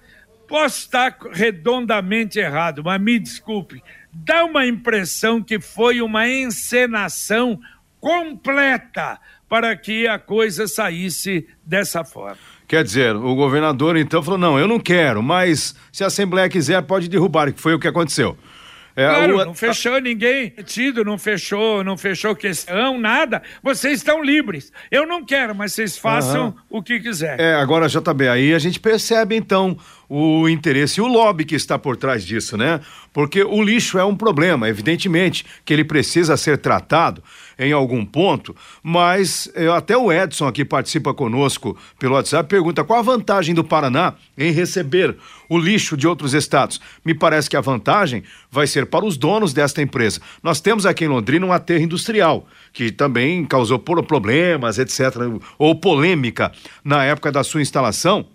Posso 0.52 0.80
estar 0.80 1.18
redondamente 1.32 2.38
errado, 2.38 2.84
mas 2.84 3.00
me 3.00 3.18
desculpe. 3.18 3.82
Dá 4.12 4.44
uma 4.44 4.68
impressão 4.68 5.42
que 5.42 5.62
foi 5.62 6.02
uma 6.02 6.28
encenação 6.28 7.58
completa 8.02 9.20
para 9.48 9.76
que 9.78 10.08
a 10.08 10.20
coisa 10.20 10.68
saísse 10.68 11.48
dessa 11.64 12.04
forma. 12.04 12.38
Quer 12.68 12.84
dizer, 12.84 13.16
o 13.16 13.36
governador 13.36 13.96
então 13.96 14.24
falou: 14.24 14.40
não, 14.40 14.60
eu 14.60 14.68
não 14.68 14.80
quero, 14.80 15.22
mas 15.22 15.76
se 15.92 16.04
a 16.04 16.08
Assembleia 16.08 16.50
quiser, 16.50 16.82
pode 16.82 17.08
derrubar, 17.08 17.54
que 17.54 17.62
foi 17.62 17.74
o 17.74 17.80
que 17.80 17.88
aconteceu. 17.88 18.38
É, 18.96 19.08
claro, 19.08 19.38
o... 19.38 19.46
não 19.46 19.54
fechou 19.54 20.00
ninguém 20.02 20.54
tido, 20.66 21.04
não 21.04 21.18
fechou, 21.18 21.84
não 21.84 21.98
fechou 21.98 22.36
questão, 22.36 23.00
nada. 23.00 23.42
Vocês 23.64 24.00
estão 24.00 24.22
livres. 24.22 24.72
Eu 24.90 25.08
não 25.08 25.24
quero, 25.24 25.56
mas 25.56 25.74
vocês 25.74 25.98
façam 25.98 26.48
uhum. 26.48 26.80
o 26.80 26.84
que 26.84 27.00
quiserem. 27.00 27.46
É, 27.46 27.56
agora, 27.56 27.88
JB, 27.88 28.28
aí 28.28 28.54
a 28.54 28.60
gente 28.60 28.80
percebe 28.80 29.36
então 29.36 29.78
o 30.10 30.50
interesse 30.50 31.00
e 31.00 31.04
o 31.04 31.08
lobby 31.08 31.46
que 31.46 31.56
está 31.56 31.80
por 31.80 31.96
trás 31.96 32.26
disso, 32.26 32.58
né? 32.58 32.82
Porque 33.14 33.44
o 33.44 33.62
lixo 33.62 33.98
é 33.98 34.04
um 34.04 34.16
problema, 34.16 34.68
evidentemente 34.68 35.46
que 35.64 35.74
ele 35.74 35.86
precisa 35.86 36.36
ser 36.36 36.58
tratado 36.58 37.24
em 37.62 37.72
algum 37.72 38.04
ponto, 38.04 38.56
mas 38.82 39.48
eu, 39.54 39.72
até 39.72 39.96
o 39.96 40.12
Edson 40.12 40.48
aqui 40.48 40.66
participa 40.66 41.14
conosco 41.14 41.78
pelo 42.00 42.16
WhatsApp 42.16 42.50
pergunta 42.50 42.84
qual 42.84 43.00
a 43.00 43.04
vantagem 43.04 43.54
do 43.54 43.64
Paraná 43.64 44.16
em 44.36 44.52
receber 44.52 45.16
o 45.48 45.60
lixo 45.60 45.96
de 45.96 46.08
outros 46.08 46.34
estados. 46.34 46.82
Me 47.06 47.14
parece 47.14 47.48
que 47.48 47.56
a 47.56 47.62
vantagem 47.62 48.24
vai 48.50 48.66
ser 48.66 48.88
para 48.88 49.06
os 49.06 49.16
donos 49.16 49.54
desta 49.54 49.80
empresa. 49.80 50.20
Nós 50.42 50.60
temos 50.60 50.88
aqui 50.88 51.06
em 51.06 51.08
Londrina 51.08 51.46
um 51.46 51.54
aterro 51.54 51.84
industrial 51.84 52.48
que 52.74 52.92
também 52.92 53.46
causou 53.46 53.78
problemas, 53.78 54.80
etc, 54.80 55.18
ou 55.60 55.76
polêmica 55.76 56.52
na 56.84 57.06
época 57.06 57.32
da 57.32 57.44
sua 57.44 57.62
instalação 57.62 58.26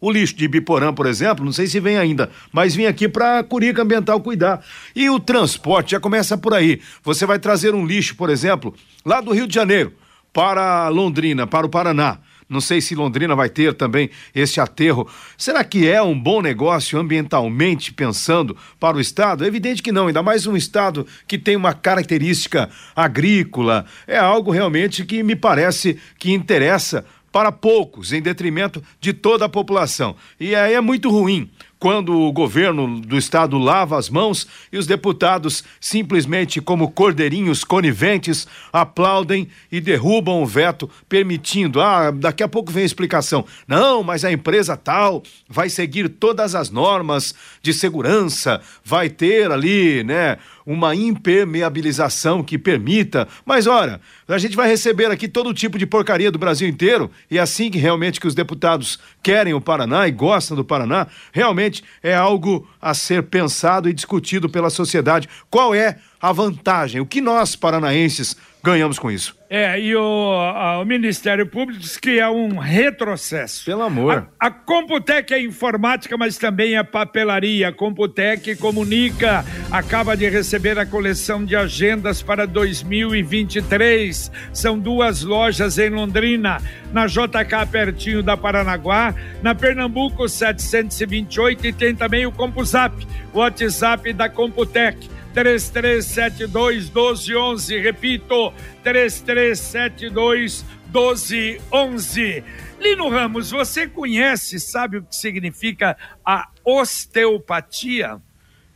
o 0.00 0.10
lixo 0.10 0.34
de 0.36 0.46
Biporã, 0.48 0.92
por 0.92 1.06
exemplo, 1.06 1.44
não 1.44 1.52
sei 1.52 1.66
se 1.66 1.80
vem 1.80 1.96
ainda, 1.96 2.30
mas 2.52 2.74
vim 2.74 2.86
aqui 2.86 3.08
para 3.08 3.42
Curica 3.42 3.82
Ambiental 3.82 4.20
cuidar. 4.20 4.64
E 4.94 5.08
o 5.08 5.18
transporte 5.18 5.92
já 5.92 6.00
começa 6.00 6.36
por 6.36 6.54
aí. 6.54 6.80
Você 7.02 7.26
vai 7.26 7.38
trazer 7.38 7.74
um 7.74 7.86
lixo, 7.86 8.14
por 8.16 8.30
exemplo, 8.30 8.74
lá 9.04 9.20
do 9.20 9.32
Rio 9.32 9.46
de 9.46 9.54
Janeiro 9.54 9.92
para 10.32 10.88
Londrina, 10.88 11.46
para 11.46 11.66
o 11.66 11.70
Paraná. 11.70 12.18
Não 12.48 12.60
sei 12.60 12.80
se 12.80 12.94
Londrina 12.94 13.34
vai 13.34 13.48
ter 13.48 13.74
também 13.74 14.08
esse 14.32 14.60
aterro. 14.60 15.08
Será 15.36 15.64
que 15.64 15.88
é 15.88 16.00
um 16.00 16.18
bom 16.18 16.40
negócio 16.40 16.98
ambientalmente 16.98 17.92
pensando 17.92 18.56
para 18.78 18.96
o 18.96 19.00
Estado? 19.00 19.44
É 19.44 19.48
evidente 19.48 19.82
que 19.82 19.90
não, 19.90 20.06
ainda 20.06 20.22
mais 20.22 20.46
um 20.46 20.56
Estado 20.56 21.04
que 21.26 21.38
tem 21.38 21.56
uma 21.56 21.74
característica 21.74 22.70
agrícola. 22.94 23.84
É 24.06 24.16
algo 24.16 24.52
realmente 24.52 25.04
que 25.04 25.24
me 25.24 25.34
parece 25.34 25.98
que 26.18 26.32
interessa 26.32 27.04
para 27.36 27.52
poucos, 27.52 28.14
em 28.14 28.22
detrimento 28.22 28.82
de 28.98 29.12
toda 29.12 29.44
a 29.44 29.48
população. 29.48 30.16
E 30.40 30.54
aí 30.54 30.72
é 30.72 30.80
muito 30.80 31.10
ruim 31.10 31.50
quando 31.78 32.18
o 32.18 32.32
governo 32.32 32.98
do 32.98 33.18
estado 33.18 33.58
lava 33.58 33.98
as 33.98 34.08
mãos 34.08 34.46
e 34.72 34.78
os 34.78 34.86
deputados, 34.86 35.62
simplesmente 35.78 36.62
como 36.62 36.90
cordeirinhos 36.90 37.62
coniventes, 37.62 38.46
aplaudem 38.72 39.48
e 39.70 39.82
derrubam 39.82 40.42
o 40.42 40.46
veto, 40.46 40.88
permitindo. 41.10 41.78
Ah, 41.78 42.10
daqui 42.10 42.42
a 42.42 42.48
pouco 42.48 42.72
vem 42.72 42.84
a 42.84 42.86
explicação. 42.86 43.44
Não, 43.68 44.02
mas 44.02 44.24
a 44.24 44.32
empresa 44.32 44.74
tal 44.74 45.22
vai 45.46 45.68
seguir 45.68 46.08
todas 46.08 46.54
as 46.54 46.70
normas 46.70 47.34
de 47.60 47.74
segurança, 47.74 48.62
vai 48.82 49.10
ter 49.10 49.50
ali, 49.52 50.02
né? 50.02 50.38
Uma 50.66 50.94
impermeabilização 50.94 52.42
que 52.42 52.58
permita. 52.58 53.28
Mas 53.44 53.68
ora, 53.68 54.00
a 54.26 54.38
gente 54.38 54.56
vai 54.56 54.68
receber 54.68 55.10
aqui 55.10 55.28
todo 55.28 55.54
tipo 55.54 55.78
de 55.78 55.86
porcaria 55.86 56.30
do 56.30 56.38
Brasil 56.38 56.68
inteiro 56.68 57.08
e 57.30 57.38
é 57.38 57.40
assim 57.40 57.70
que 57.70 57.78
realmente 57.78 58.20
que 58.20 58.26
os 58.26 58.34
deputados 58.34 58.98
querem 59.22 59.54
o 59.54 59.60
Paraná 59.60 60.08
e 60.08 60.10
gostam 60.10 60.56
do 60.56 60.64
Paraná, 60.64 61.06
realmente 61.32 61.84
é 62.02 62.14
algo 62.14 62.68
a 62.82 62.92
ser 62.94 63.22
pensado 63.22 63.88
e 63.88 63.94
discutido 63.94 64.48
pela 64.48 64.68
sociedade. 64.70 65.28
Qual 65.48 65.72
é 65.72 65.98
a 66.20 66.32
vantagem? 66.32 67.00
O 67.00 67.06
que 67.06 67.20
nós 67.20 67.54
paranaenses 67.54 68.36
ganhamos 68.62 68.98
com 68.98 69.10
isso? 69.10 69.35
É, 69.48 69.78
e 69.80 69.94
o, 69.94 70.32
a, 70.32 70.80
o 70.80 70.84
Ministério 70.84 71.46
Público 71.46 71.80
diz 71.80 71.96
que 71.96 72.18
é 72.18 72.28
um 72.28 72.58
retrocesso. 72.58 73.64
Pelo 73.64 73.82
amor. 73.82 74.28
A, 74.40 74.46
a 74.48 74.50
Computec 74.50 75.32
é 75.32 75.40
informática, 75.40 76.16
mas 76.16 76.36
também 76.36 76.76
é 76.76 76.82
papelaria. 76.82 77.68
A 77.68 77.72
Computec 77.72 78.56
comunica, 78.56 79.44
acaba 79.70 80.16
de 80.16 80.28
receber 80.28 80.78
a 80.78 80.86
coleção 80.86 81.44
de 81.44 81.54
agendas 81.54 82.22
para 82.22 82.46
2023. 82.46 84.32
São 84.52 84.78
duas 84.78 85.22
lojas 85.22 85.78
em 85.78 85.90
Londrina, 85.90 86.60
na 86.92 87.06
JK 87.06 87.70
pertinho 87.70 88.22
da 88.22 88.36
Paranaguá, 88.36 89.14
na 89.42 89.54
Pernambuco 89.54 90.28
728 90.28 91.68
e 91.68 91.72
tem 91.72 91.94
também 91.94 92.26
o 92.26 92.32
CompuZap, 92.32 93.06
o 93.32 93.38
WhatsApp 93.38 94.12
da 94.12 94.28
Computec 94.28 95.15
3372 95.36 96.88
1211. 96.88 97.78
Repito, 97.78 98.54
3372 98.82 100.64
1211. 100.86 102.42
Lino 102.80 103.10
Ramos, 103.10 103.50
você 103.50 103.86
conhece, 103.86 104.58
sabe 104.58 104.96
o 104.96 105.02
que 105.02 105.14
significa 105.14 105.94
a 106.24 106.48
osteopatia? 106.64 108.18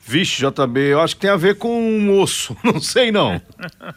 Vixe, 0.03 0.43
JB, 0.43 0.81
eu 0.81 1.01
acho 1.01 1.15
que 1.15 1.21
tem 1.21 1.31
a 1.31 1.37
ver 1.37 1.57
com 1.57 1.81
um 1.81 2.19
osso, 2.19 2.57
não 2.65 2.81
sei 2.81 3.13
não. 3.13 3.41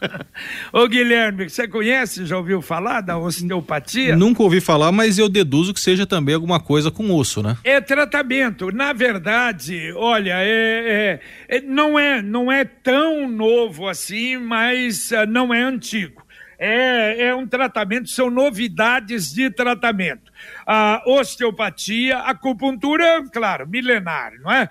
Ô 0.72 0.88
Guilherme, 0.88 1.50
você 1.50 1.68
conhece, 1.68 2.26
já 2.26 2.38
ouviu 2.38 2.62
falar 2.62 3.02
da 3.02 3.18
osteopatia? 3.18 4.16
Nunca 4.16 4.44
ouvi 4.44 4.60
falar, 4.60 4.92
mas 4.92 5.18
eu 5.18 5.30
deduzo 5.30 5.74
que 5.74 5.80
seja 5.80 6.06
também 6.06 6.36
alguma 6.36 6.60
coisa 6.60 6.92
com 6.92 7.10
osso, 7.16 7.42
né? 7.42 7.58
É 7.63 7.80
tratamento. 7.80 8.72
Na 8.72 8.92
verdade, 8.92 9.94
olha, 9.96 10.36
é, 10.39 11.20
é, 11.50 11.58
é 11.58 11.62
não, 11.62 11.98
é, 11.98 12.22
não 12.22 12.52
é 12.52 12.66
tão 12.66 13.28
novo 13.28 13.88
assim, 13.88 14.38
mas 14.38 15.12
uh, 15.12 15.26
não 15.28 15.54
é 15.54 15.62
antigo. 15.62 16.22
É, 16.65 17.26
é 17.26 17.36
um 17.36 17.45
tratamento, 17.45 18.08
são 18.10 18.30
novidades 18.30 19.34
de 19.34 19.49
tratamento 19.49 20.32
a 20.65 21.04
osteopatia, 21.06 22.17
a 22.17 22.32
acupuntura, 22.32 23.23
claro, 23.32 23.67
milenar, 23.67 24.34
não 24.39 24.52
é? 24.52 24.69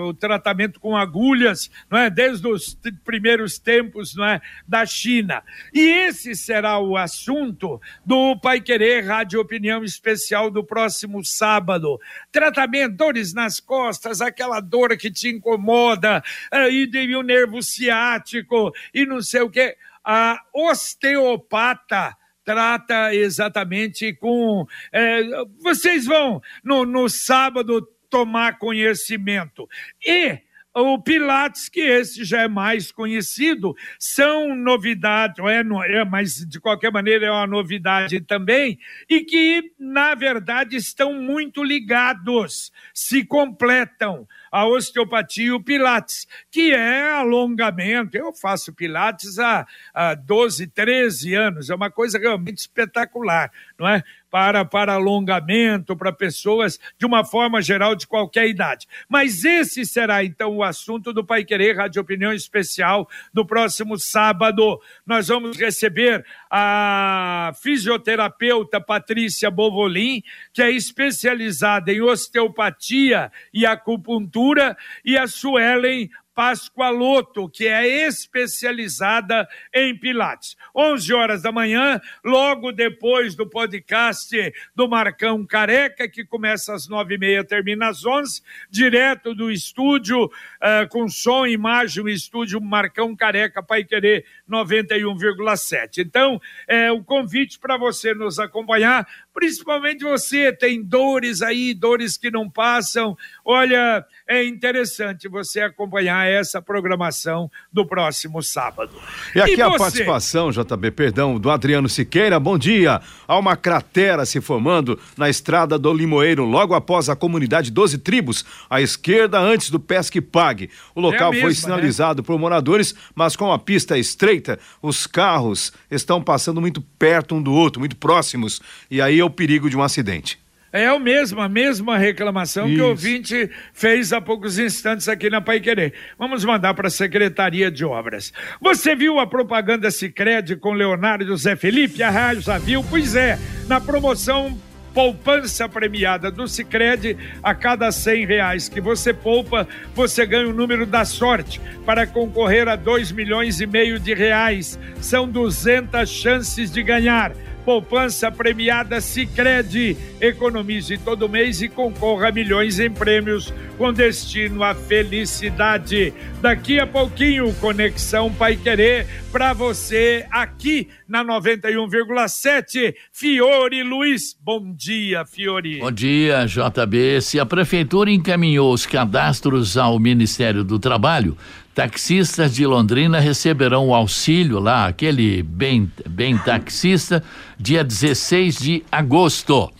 o 0.00 0.14
tratamento 0.14 0.78
com 0.80 0.96
agulhas, 0.96 1.70
não 1.90 1.98
é? 1.98 2.10
Desde 2.10 2.46
os 2.46 2.78
primeiros 3.04 3.58
tempos, 3.58 4.14
não 4.14 4.24
é? 4.24 4.40
Da 4.66 4.86
China. 4.86 5.42
E 5.72 5.80
esse 5.80 6.34
será 6.34 6.78
o 6.78 6.96
assunto 6.96 7.80
do 8.04 8.36
Pai 8.36 8.60
Querer 8.60 9.04
Rádio 9.04 9.40
Opinião 9.40 9.84
Especial 9.84 10.50
do 10.50 10.64
próximo 10.64 11.24
sábado. 11.24 11.98
Tratamento, 12.30 12.96
dores 12.96 13.34
nas 13.34 13.60
costas, 13.60 14.20
aquela 14.20 14.60
dor 14.60 14.96
que 14.96 15.10
te 15.10 15.28
incomoda, 15.28 16.22
e 16.70 16.86
de 16.86 17.16
um 17.16 17.22
nervo 17.22 17.62
ciático 17.62 18.72
e 18.94 19.04
não 19.04 19.20
sei 19.20 19.42
o 19.42 19.50
quê. 19.50 19.76
A 20.04 20.40
osteopata 20.54 22.16
trata 22.44 23.14
exatamente 23.14 24.14
com. 24.14 24.66
É, 24.92 25.22
vocês 25.62 26.06
vão 26.06 26.40
no, 26.64 26.84
no 26.84 27.08
sábado 27.08 27.86
tomar 28.08 28.58
conhecimento. 28.58 29.68
E 30.04 30.38
o 30.74 30.98
Pilates, 31.02 31.68
que 31.68 31.80
esse 31.80 32.24
já 32.24 32.42
é 32.42 32.48
mais 32.48 32.92
conhecido, 32.92 33.74
são 33.98 34.54
novidades, 34.54 35.44
é, 35.44 35.60
é, 35.60 36.04
mas 36.04 36.34
de 36.46 36.60
qualquer 36.60 36.92
maneira 36.92 37.26
é 37.26 37.30
uma 37.30 37.46
novidade 37.46 38.20
também, 38.20 38.78
e 39.08 39.20
que, 39.20 39.72
na 39.78 40.14
verdade, 40.14 40.76
estão 40.76 41.14
muito 41.14 41.62
ligados, 41.64 42.70
se 42.94 43.24
completam 43.24 44.26
a 44.50 44.66
osteopatia 44.66 45.46
e 45.46 45.52
o 45.52 45.62
Pilates, 45.62 46.26
que 46.50 46.72
é 46.72 47.10
alongamento. 47.12 48.16
Eu 48.16 48.32
faço 48.32 48.72
Pilates 48.72 49.38
há, 49.38 49.66
há 49.94 50.14
12, 50.14 50.66
13 50.68 51.34
anos, 51.34 51.70
é 51.70 51.74
uma 51.74 51.90
coisa 51.90 52.18
realmente 52.18 52.58
espetacular, 52.58 53.50
não 53.78 53.88
é? 53.88 54.02
Para, 54.30 54.64
para 54.64 54.94
alongamento, 54.94 55.96
para 55.96 56.12
pessoas 56.12 56.78
de 56.98 57.04
uma 57.04 57.24
forma 57.24 57.60
geral 57.60 57.94
de 57.94 58.06
qualquer 58.06 58.48
idade. 58.48 58.86
Mas 59.08 59.44
esse 59.44 59.84
será 59.84 60.24
então 60.24 60.56
o 60.56 60.62
assunto 60.62 61.12
do 61.12 61.24
Pai 61.24 61.44
Querer 61.44 61.76
Rádio 61.76 62.00
Opinião 62.00 62.32
Especial 62.32 63.08
do 63.32 63.44
próximo 63.44 63.98
sábado. 63.98 64.80
Nós 65.04 65.28
vamos 65.28 65.56
receber 65.56 66.24
a 66.50 67.52
fisioterapeuta 67.60 68.80
Patrícia 68.80 69.50
Bovolin, 69.50 70.22
que 70.52 70.62
é 70.62 70.70
especializada 70.70 71.92
em 71.92 72.00
osteopatia 72.00 73.32
e 73.52 73.66
acupuntura, 73.66 74.76
e 75.04 75.16
a 75.16 75.26
Suelen 75.26 76.10
Pascoaloto, 76.40 77.50
que 77.50 77.66
é 77.66 78.06
especializada 78.06 79.46
em 79.74 79.94
Pilates. 79.94 80.56
11 80.74 81.12
horas 81.12 81.42
da 81.42 81.52
manhã, 81.52 82.00
logo 82.24 82.72
depois 82.72 83.34
do 83.34 83.46
podcast 83.46 84.34
do 84.74 84.88
Marcão 84.88 85.44
Careca, 85.44 86.08
que 86.08 86.24
começa 86.24 86.72
às 86.72 86.88
nove 86.88 87.16
e 87.16 87.18
meia, 87.18 87.44
termina 87.44 87.90
às 87.90 88.06
11, 88.06 88.40
direto 88.70 89.34
do 89.34 89.50
estúdio, 89.50 90.24
uh, 90.24 90.88
com 90.88 91.10
som, 91.10 91.46
imagem, 91.46 92.08
estúdio 92.08 92.58
Marcão 92.58 93.14
Careca, 93.14 93.62
Pai 93.62 93.84
Querer 93.84 94.24
91,7. 94.50 95.98
Então, 95.98 96.40
é 96.66 96.90
o 96.90 97.02
convite 97.02 97.58
para 97.58 97.76
você 97.76 98.12
nos 98.12 98.38
acompanhar, 98.38 99.06
principalmente 99.32 100.04
você 100.04 100.52
tem 100.52 100.82
dores 100.82 101.42
aí, 101.42 101.72
dores 101.72 102.16
que 102.16 102.30
não 102.30 102.48
passam. 102.48 103.16
Olha, 103.44 104.04
é 104.28 104.44
interessante 104.44 105.28
você 105.28 105.60
acompanhar 105.60 106.28
essa 106.28 106.62
programação 106.62 107.50
do 107.72 107.84
próximo 107.84 108.42
sábado. 108.42 108.92
E 109.34 109.40
aqui 109.40 109.56
e 109.56 109.62
a 109.62 109.68
você? 109.68 109.78
participação, 109.78 110.50
JB, 110.50 110.90
perdão, 110.92 111.38
do 111.38 111.50
Adriano 111.50 111.88
Siqueira. 111.88 112.38
Bom 112.38 112.56
dia. 112.56 113.00
Há 113.26 113.38
uma 113.38 113.56
cratera 113.56 114.24
se 114.24 114.40
formando 114.40 114.98
na 115.16 115.28
estrada 115.28 115.78
do 115.78 115.92
Limoeiro, 115.92 116.44
logo 116.44 116.74
após 116.74 117.08
a 117.08 117.16
comunidade 117.16 117.70
12 117.70 117.98
Tribos, 117.98 118.44
à 118.68 118.80
esquerda, 118.80 119.38
antes 119.38 119.70
do 119.70 119.80
Pesque 119.80 120.20
Pague. 120.20 120.70
O 120.94 121.00
local 121.00 121.28
é 121.28 121.36
mesma, 121.36 121.40
foi 121.40 121.50
né? 121.50 121.54
sinalizado 121.54 122.22
né? 122.22 122.26
por 122.26 122.38
moradores, 122.38 122.94
mas 123.14 123.36
com 123.36 123.52
a 123.52 123.58
pista 123.58 123.98
estreita, 123.98 124.39
os 124.80 125.06
carros 125.06 125.72
estão 125.90 126.22
passando 126.22 126.60
muito 126.60 126.80
perto 126.98 127.34
um 127.34 127.42
do 127.42 127.52
outro, 127.52 127.80
muito 127.80 127.96
próximos, 127.96 128.60
e 128.90 129.00
aí 129.00 129.18
é 129.18 129.24
o 129.24 129.30
perigo 129.30 129.68
de 129.68 129.76
um 129.76 129.82
acidente. 129.82 130.38
É 130.72 130.92
o 130.92 131.00
mesmo, 131.00 131.40
a 131.40 131.48
mesma 131.48 131.98
reclamação 131.98 132.66
Isso. 132.66 132.76
que 132.76 132.80
o 132.80 132.88
ouvinte 132.88 133.50
fez 133.72 134.12
há 134.12 134.20
poucos 134.20 134.56
instantes 134.56 135.08
aqui 135.08 135.28
na 135.28 135.40
Pai 135.40 135.58
Querer. 135.58 135.92
Vamos 136.16 136.44
mandar 136.44 136.74
para 136.74 136.86
a 136.86 136.90
Secretaria 136.90 137.70
de 137.72 137.84
Obras. 137.84 138.32
Você 138.60 138.94
viu 138.94 139.18
a 139.18 139.26
propaganda 139.26 139.90
Sicredi 139.90 140.54
com 140.54 140.72
Leonardo 140.72 141.26
José 141.26 141.56
Felipe? 141.56 142.02
A 142.04 142.10
rádio 142.10 142.42
já 142.42 142.56
viu? 142.56 142.84
Pois 142.88 143.16
é, 143.16 143.36
na 143.66 143.80
promoção 143.80 144.56
poupança 144.94 145.68
premiada 145.68 146.30
do 146.30 146.46
Sicredi 146.48 147.16
a 147.42 147.54
cada 147.54 147.90
cem 147.92 148.26
reais 148.26 148.68
que 148.68 148.80
você 148.80 149.12
poupa, 149.12 149.66
você 149.94 150.26
ganha 150.26 150.48
o 150.48 150.54
número 150.54 150.86
da 150.86 151.04
sorte 151.04 151.60
para 151.84 152.06
concorrer 152.06 152.68
a 152.68 152.76
dois 152.76 153.12
milhões 153.12 153.60
e 153.60 153.66
meio 153.66 153.98
de 153.98 154.14
reais. 154.14 154.78
São 155.00 155.28
200 155.28 156.08
chances 156.08 156.70
de 156.70 156.82
ganhar 156.82 157.32
poupança 157.64 158.30
premiada 158.30 159.00
Sicredi. 159.00 159.96
Economize 160.20 160.98
todo 160.98 161.28
mês 161.28 161.62
e 161.62 161.68
concorra 161.68 162.28
a 162.28 162.32
milhões 162.32 162.78
em 162.78 162.90
prêmios 162.90 163.52
com 163.78 163.92
destino 163.92 164.62
à 164.62 164.74
felicidade. 164.74 166.12
Daqui 166.40 166.78
a 166.80 166.86
pouquinho, 166.86 167.54
Conexão 167.54 168.32
Pai 168.32 168.56
Querer 168.56 169.06
para 169.32 169.52
você 169.52 170.26
aqui 170.30 170.88
na 171.08 171.24
91,7. 171.24 172.94
Fiore 173.12 173.82
Luiz. 173.82 174.36
Bom 174.42 174.72
dia, 174.74 175.24
Fiore. 175.24 175.78
Bom 175.78 175.92
dia, 175.92 176.46
JB. 176.46 177.20
Se 177.20 177.38
a 177.38 177.46
prefeitura 177.46 178.10
encaminhou 178.10 178.72
os 178.72 178.86
cadastros 178.86 179.76
ao 179.76 179.98
Ministério 179.98 180.64
do 180.64 180.78
Trabalho, 180.78 181.36
taxistas 181.74 182.54
de 182.54 182.66
Londrina 182.66 183.20
receberão 183.20 183.88
o 183.88 183.94
auxílio 183.94 184.58
lá, 184.58 184.86
aquele 184.86 185.42
bem, 185.42 185.90
bem 186.08 186.36
taxista, 186.36 187.22
dia 187.58 187.84
16 187.84 188.56
de 188.56 188.84
agosto. 188.90 189.70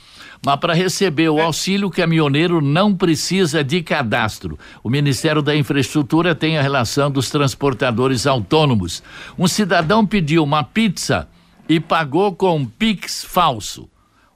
Mas 0.45 0.57
para 0.57 0.73
receber 0.73 1.29
o 1.29 1.41
auxílio, 1.41 1.89
o 1.89 1.91
caminhoneiro 1.91 2.63
não 2.63 2.95
precisa 2.95 3.63
de 3.63 3.83
cadastro. 3.83 4.59
O 4.83 4.89
Ministério 4.89 5.43
da 5.43 5.55
Infraestrutura 5.55 6.35
tem 6.35 6.57
a 6.57 6.63
relação 6.63 7.11
dos 7.11 7.29
transportadores 7.29 8.27
autônomos. 8.27 9.03
Um 9.39 9.47
cidadão 9.47 10.07
pediu 10.07 10.43
uma 10.43 10.65
pizza 10.65 11.29
e 11.69 11.79
pagou 11.79 12.35
com 12.35 12.57
um 12.57 12.65
Pix 12.65 13.23
falso. 13.23 13.87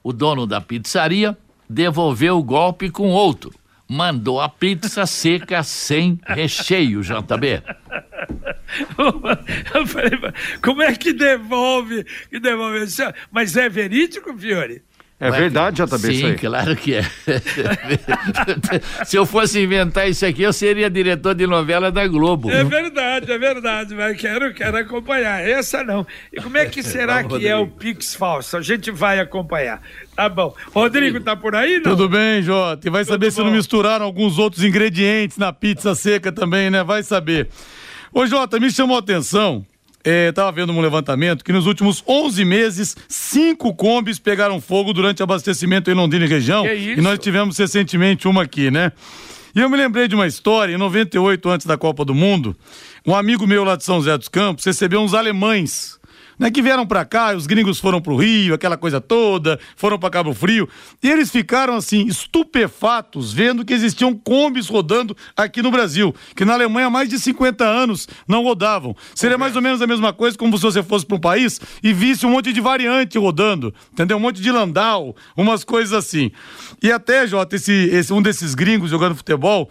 O 0.03 0.13
dono 0.13 0.45
da 0.45 0.61
pizzaria 0.61 1.35
devolveu 1.67 2.37
o 2.37 2.43
golpe 2.43 2.91
com 2.91 3.09
outro 3.09 3.51
mandou 3.87 4.41
a 4.41 4.49
pizza 4.49 5.05
seca 5.05 5.63
sem 5.63 6.19
recheio, 6.25 7.01
JB. 7.01 7.61
Eu 9.73 9.87
falei, 9.87 10.11
como 10.61 10.81
é 10.81 10.95
que 10.95 11.13
devolve? 11.13 12.03
Que 12.29 12.39
devolve? 12.39 12.85
Mas 13.31 13.55
é 13.55 13.69
verídico, 13.69 14.35
Fiore? 14.37 14.81
É 15.17 15.29
Ué, 15.29 15.39
verdade, 15.39 15.81
JB, 15.81 15.97
Sim, 15.97 16.11
isso 16.11 16.25
aí. 16.25 16.35
claro 16.37 16.75
que 16.75 16.93
é. 16.95 17.03
Se 19.05 19.15
eu 19.15 19.25
fosse 19.25 19.61
inventar 19.61 20.09
isso 20.09 20.25
aqui, 20.25 20.41
eu 20.43 20.51
seria 20.51 20.89
diretor 20.89 21.33
de 21.33 21.47
novela 21.47 21.89
da 21.89 22.05
Globo. 22.05 22.51
É 22.51 22.65
verdade, 22.65 23.31
é 23.31 23.37
verdade, 23.37 23.95
mas 23.95 24.17
quero, 24.19 24.53
quero 24.53 24.75
acompanhar. 24.77 25.41
Essa 25.47 25.85
não. 25.85 26.05
E 26.33 26.41
como 26.41 26.57
é 26.57 26.65
que 26.65 26.81
será 26.83 27.21
Vamos, 27.21 27.27
que 27.27 27.33
Rodrigo. 27.33 27.53
é 27.53 27.55
o 27.55 27.67
Pix 27.67 28.13
falso? 28.13 28.57
A 28.57 28.61
gente 28.61 28.91
vai 28.91 29.19
acompanhar. 29.19 29.81
Tá 30.17 30.27
bom. 30.27 30.53
Rodrigo, 30.73 31.21
tá 31.21 31.33
por 31.33 31.55
aí, 31.55 31.75
não? 31.75 31.83
Tudo 31.95 32.09
bem, 32.09 32.41
Jota. 32.41 32.85
E 32.85 32.91
vai 32.91 33.03
Tudo 33.03 33.11
saber 33.13 33.27
bom. 33.27 33.31
se 33.31 33.41
não 33.41 33.51
misturaram 33.51 34.03
alguns 34.05 34.37
outros 34.37 34.65
ingredientes 34.65 35.37
na 35.37 35.53
pizza 35.53 35.95
seca 35.95 36.29
também, 36.29 36.69
né? 36.69 36.83
Vai 36.83 37.03
saber. 37.03 37.47
Ô, 38.13 38.27
Jota, 38.27 38.59
me 38.59 38.69
chamou 38.69 38.97
a 38.97 38.99
atenção 38.99 39.65
estava 40.05 40.49
é, 40.49 40.51
vendo 40.51 40.71
um 40.71 40.81
levantamento 40.81 41.43
que 41.43 41.51
nos 41.51 41.65
últimos 41.65 42.03
11 42.07 42.45
meses, 42.45 42.95
cinco 43.07 43.73
combis 43.73 44.19
pegaram 44.19 44.61
fogo 44.61 44.93
durante 44.93 45.23
abastecimento 45.23 45.89
em 45.89 45.93
Londrina 45.95 46.25
e 46.25 46.27
região. 46.27 46.65
E 46.67 47.01
nós 47.01 47.17
tivemos 47.19 47.57
recentemente 47.57 48.27
uma 48.27 48.43
aqui, 48.43 48.69
né? 48.69 48.91
E 49.55 49.59
eu 49.59 49.69
me 49.69 49.77
lembrei 49.77 50.07
de 50.07 50.15
uma 50.15 50.27
história, 50.27 50.73
em 50.73 50.77
98, 50.77 51.49
antes 51.49 51.65
da 51.65 51.77
Copa 51.77 52.03
do 52.03 52.13
Mundo, 52.13 52.55
um 53.05 53.15
amigo 53.15 53.47
meu 53.47 53.63
lá 53.63 53.75
de 53.75 53.85
São 53.85 53.95
José 53.97 54.17
dos 54.17 54.27
Campos 54.27 54.65
recebeu 54.65 54.99
uns 54.99 55.13
alemães 55.13 55.97
né, 56.37 56.51
que 56.51 56.61
vieram 56.61 56.85
para 56.85 57.05
cá, 57.05 57.35
os 57.35 57.47
gringos 57.47 57.79
foram 57.79 58.01
pro 58.01 58.15
Rio, 58.15 58.53
aquela 58.53 58.77
coisa 58.77 58.99
toda, 58.99 59.59
foram 59.75 59.97
para 59.97 60.09
Cabo 60.09 60.33
Frio, 60.33 60.67
e 61.01 61.09
eles 61.09 61.31
ficaram 61.31 61.75
assim 61.75 62.05
estupefatos 62.07 63.33
vendo 63.33 63.65
que 63.65 63.73
existiam 63.73 64.13
combis 64.13 64.67
rodando 64.67 65.15
aqui 65.35 65.61
no 65.61 65.71
Brasil, 65.71 66.13
que 66.35 66.45
na 66.45 66.53
Alemanha 66.53 66.87
há 66.87 66.89
mais 66.89 67.09
de 67.09 67.19
50 67.19 67.63
anos 67.65 68.07
não 68.27 68.43
rodavam. 68.43 68.95
Seria 69.13 69.37
mais 69.37 69.55
ou 69.55 69.61
menos 69.61 69.81
a 69.81 69.87
mesma 69.87 70.13
coisa 70.13 70.37
como 70.37 70.57
se 70.57 70.63
você 70.63 70.83
fosse 70.83 71.05
para 71.05 71.17
um 71.17 71.19
país 71.19 71.59
e 71.83 71.93
visse 71.93 72.25
um 72.25 72.31
monte 72.31 72.51
de 72.51 72.61
variante 72.61 73.17
rodando, 73.17 73.73
entendeu? 73.91 74.17
Um 74.17 74.21
monte 74.21 74.41
de 74.41 74.51
Landau, 74.51 75.15
umas 75.35 75.63
coisas 75.63 75.93
assim. 75.93 76.31
E 76.81 76.91
até, 76.91 77.27
Jota, 77.27 77.55
esse, 77.55 77.71
esse 77.71 78.13
um 78.13 78.21
desses 78.21 78.55
gringos 78.55 78.89
jogando 78.89 79.15
futebol, 79.15 79.69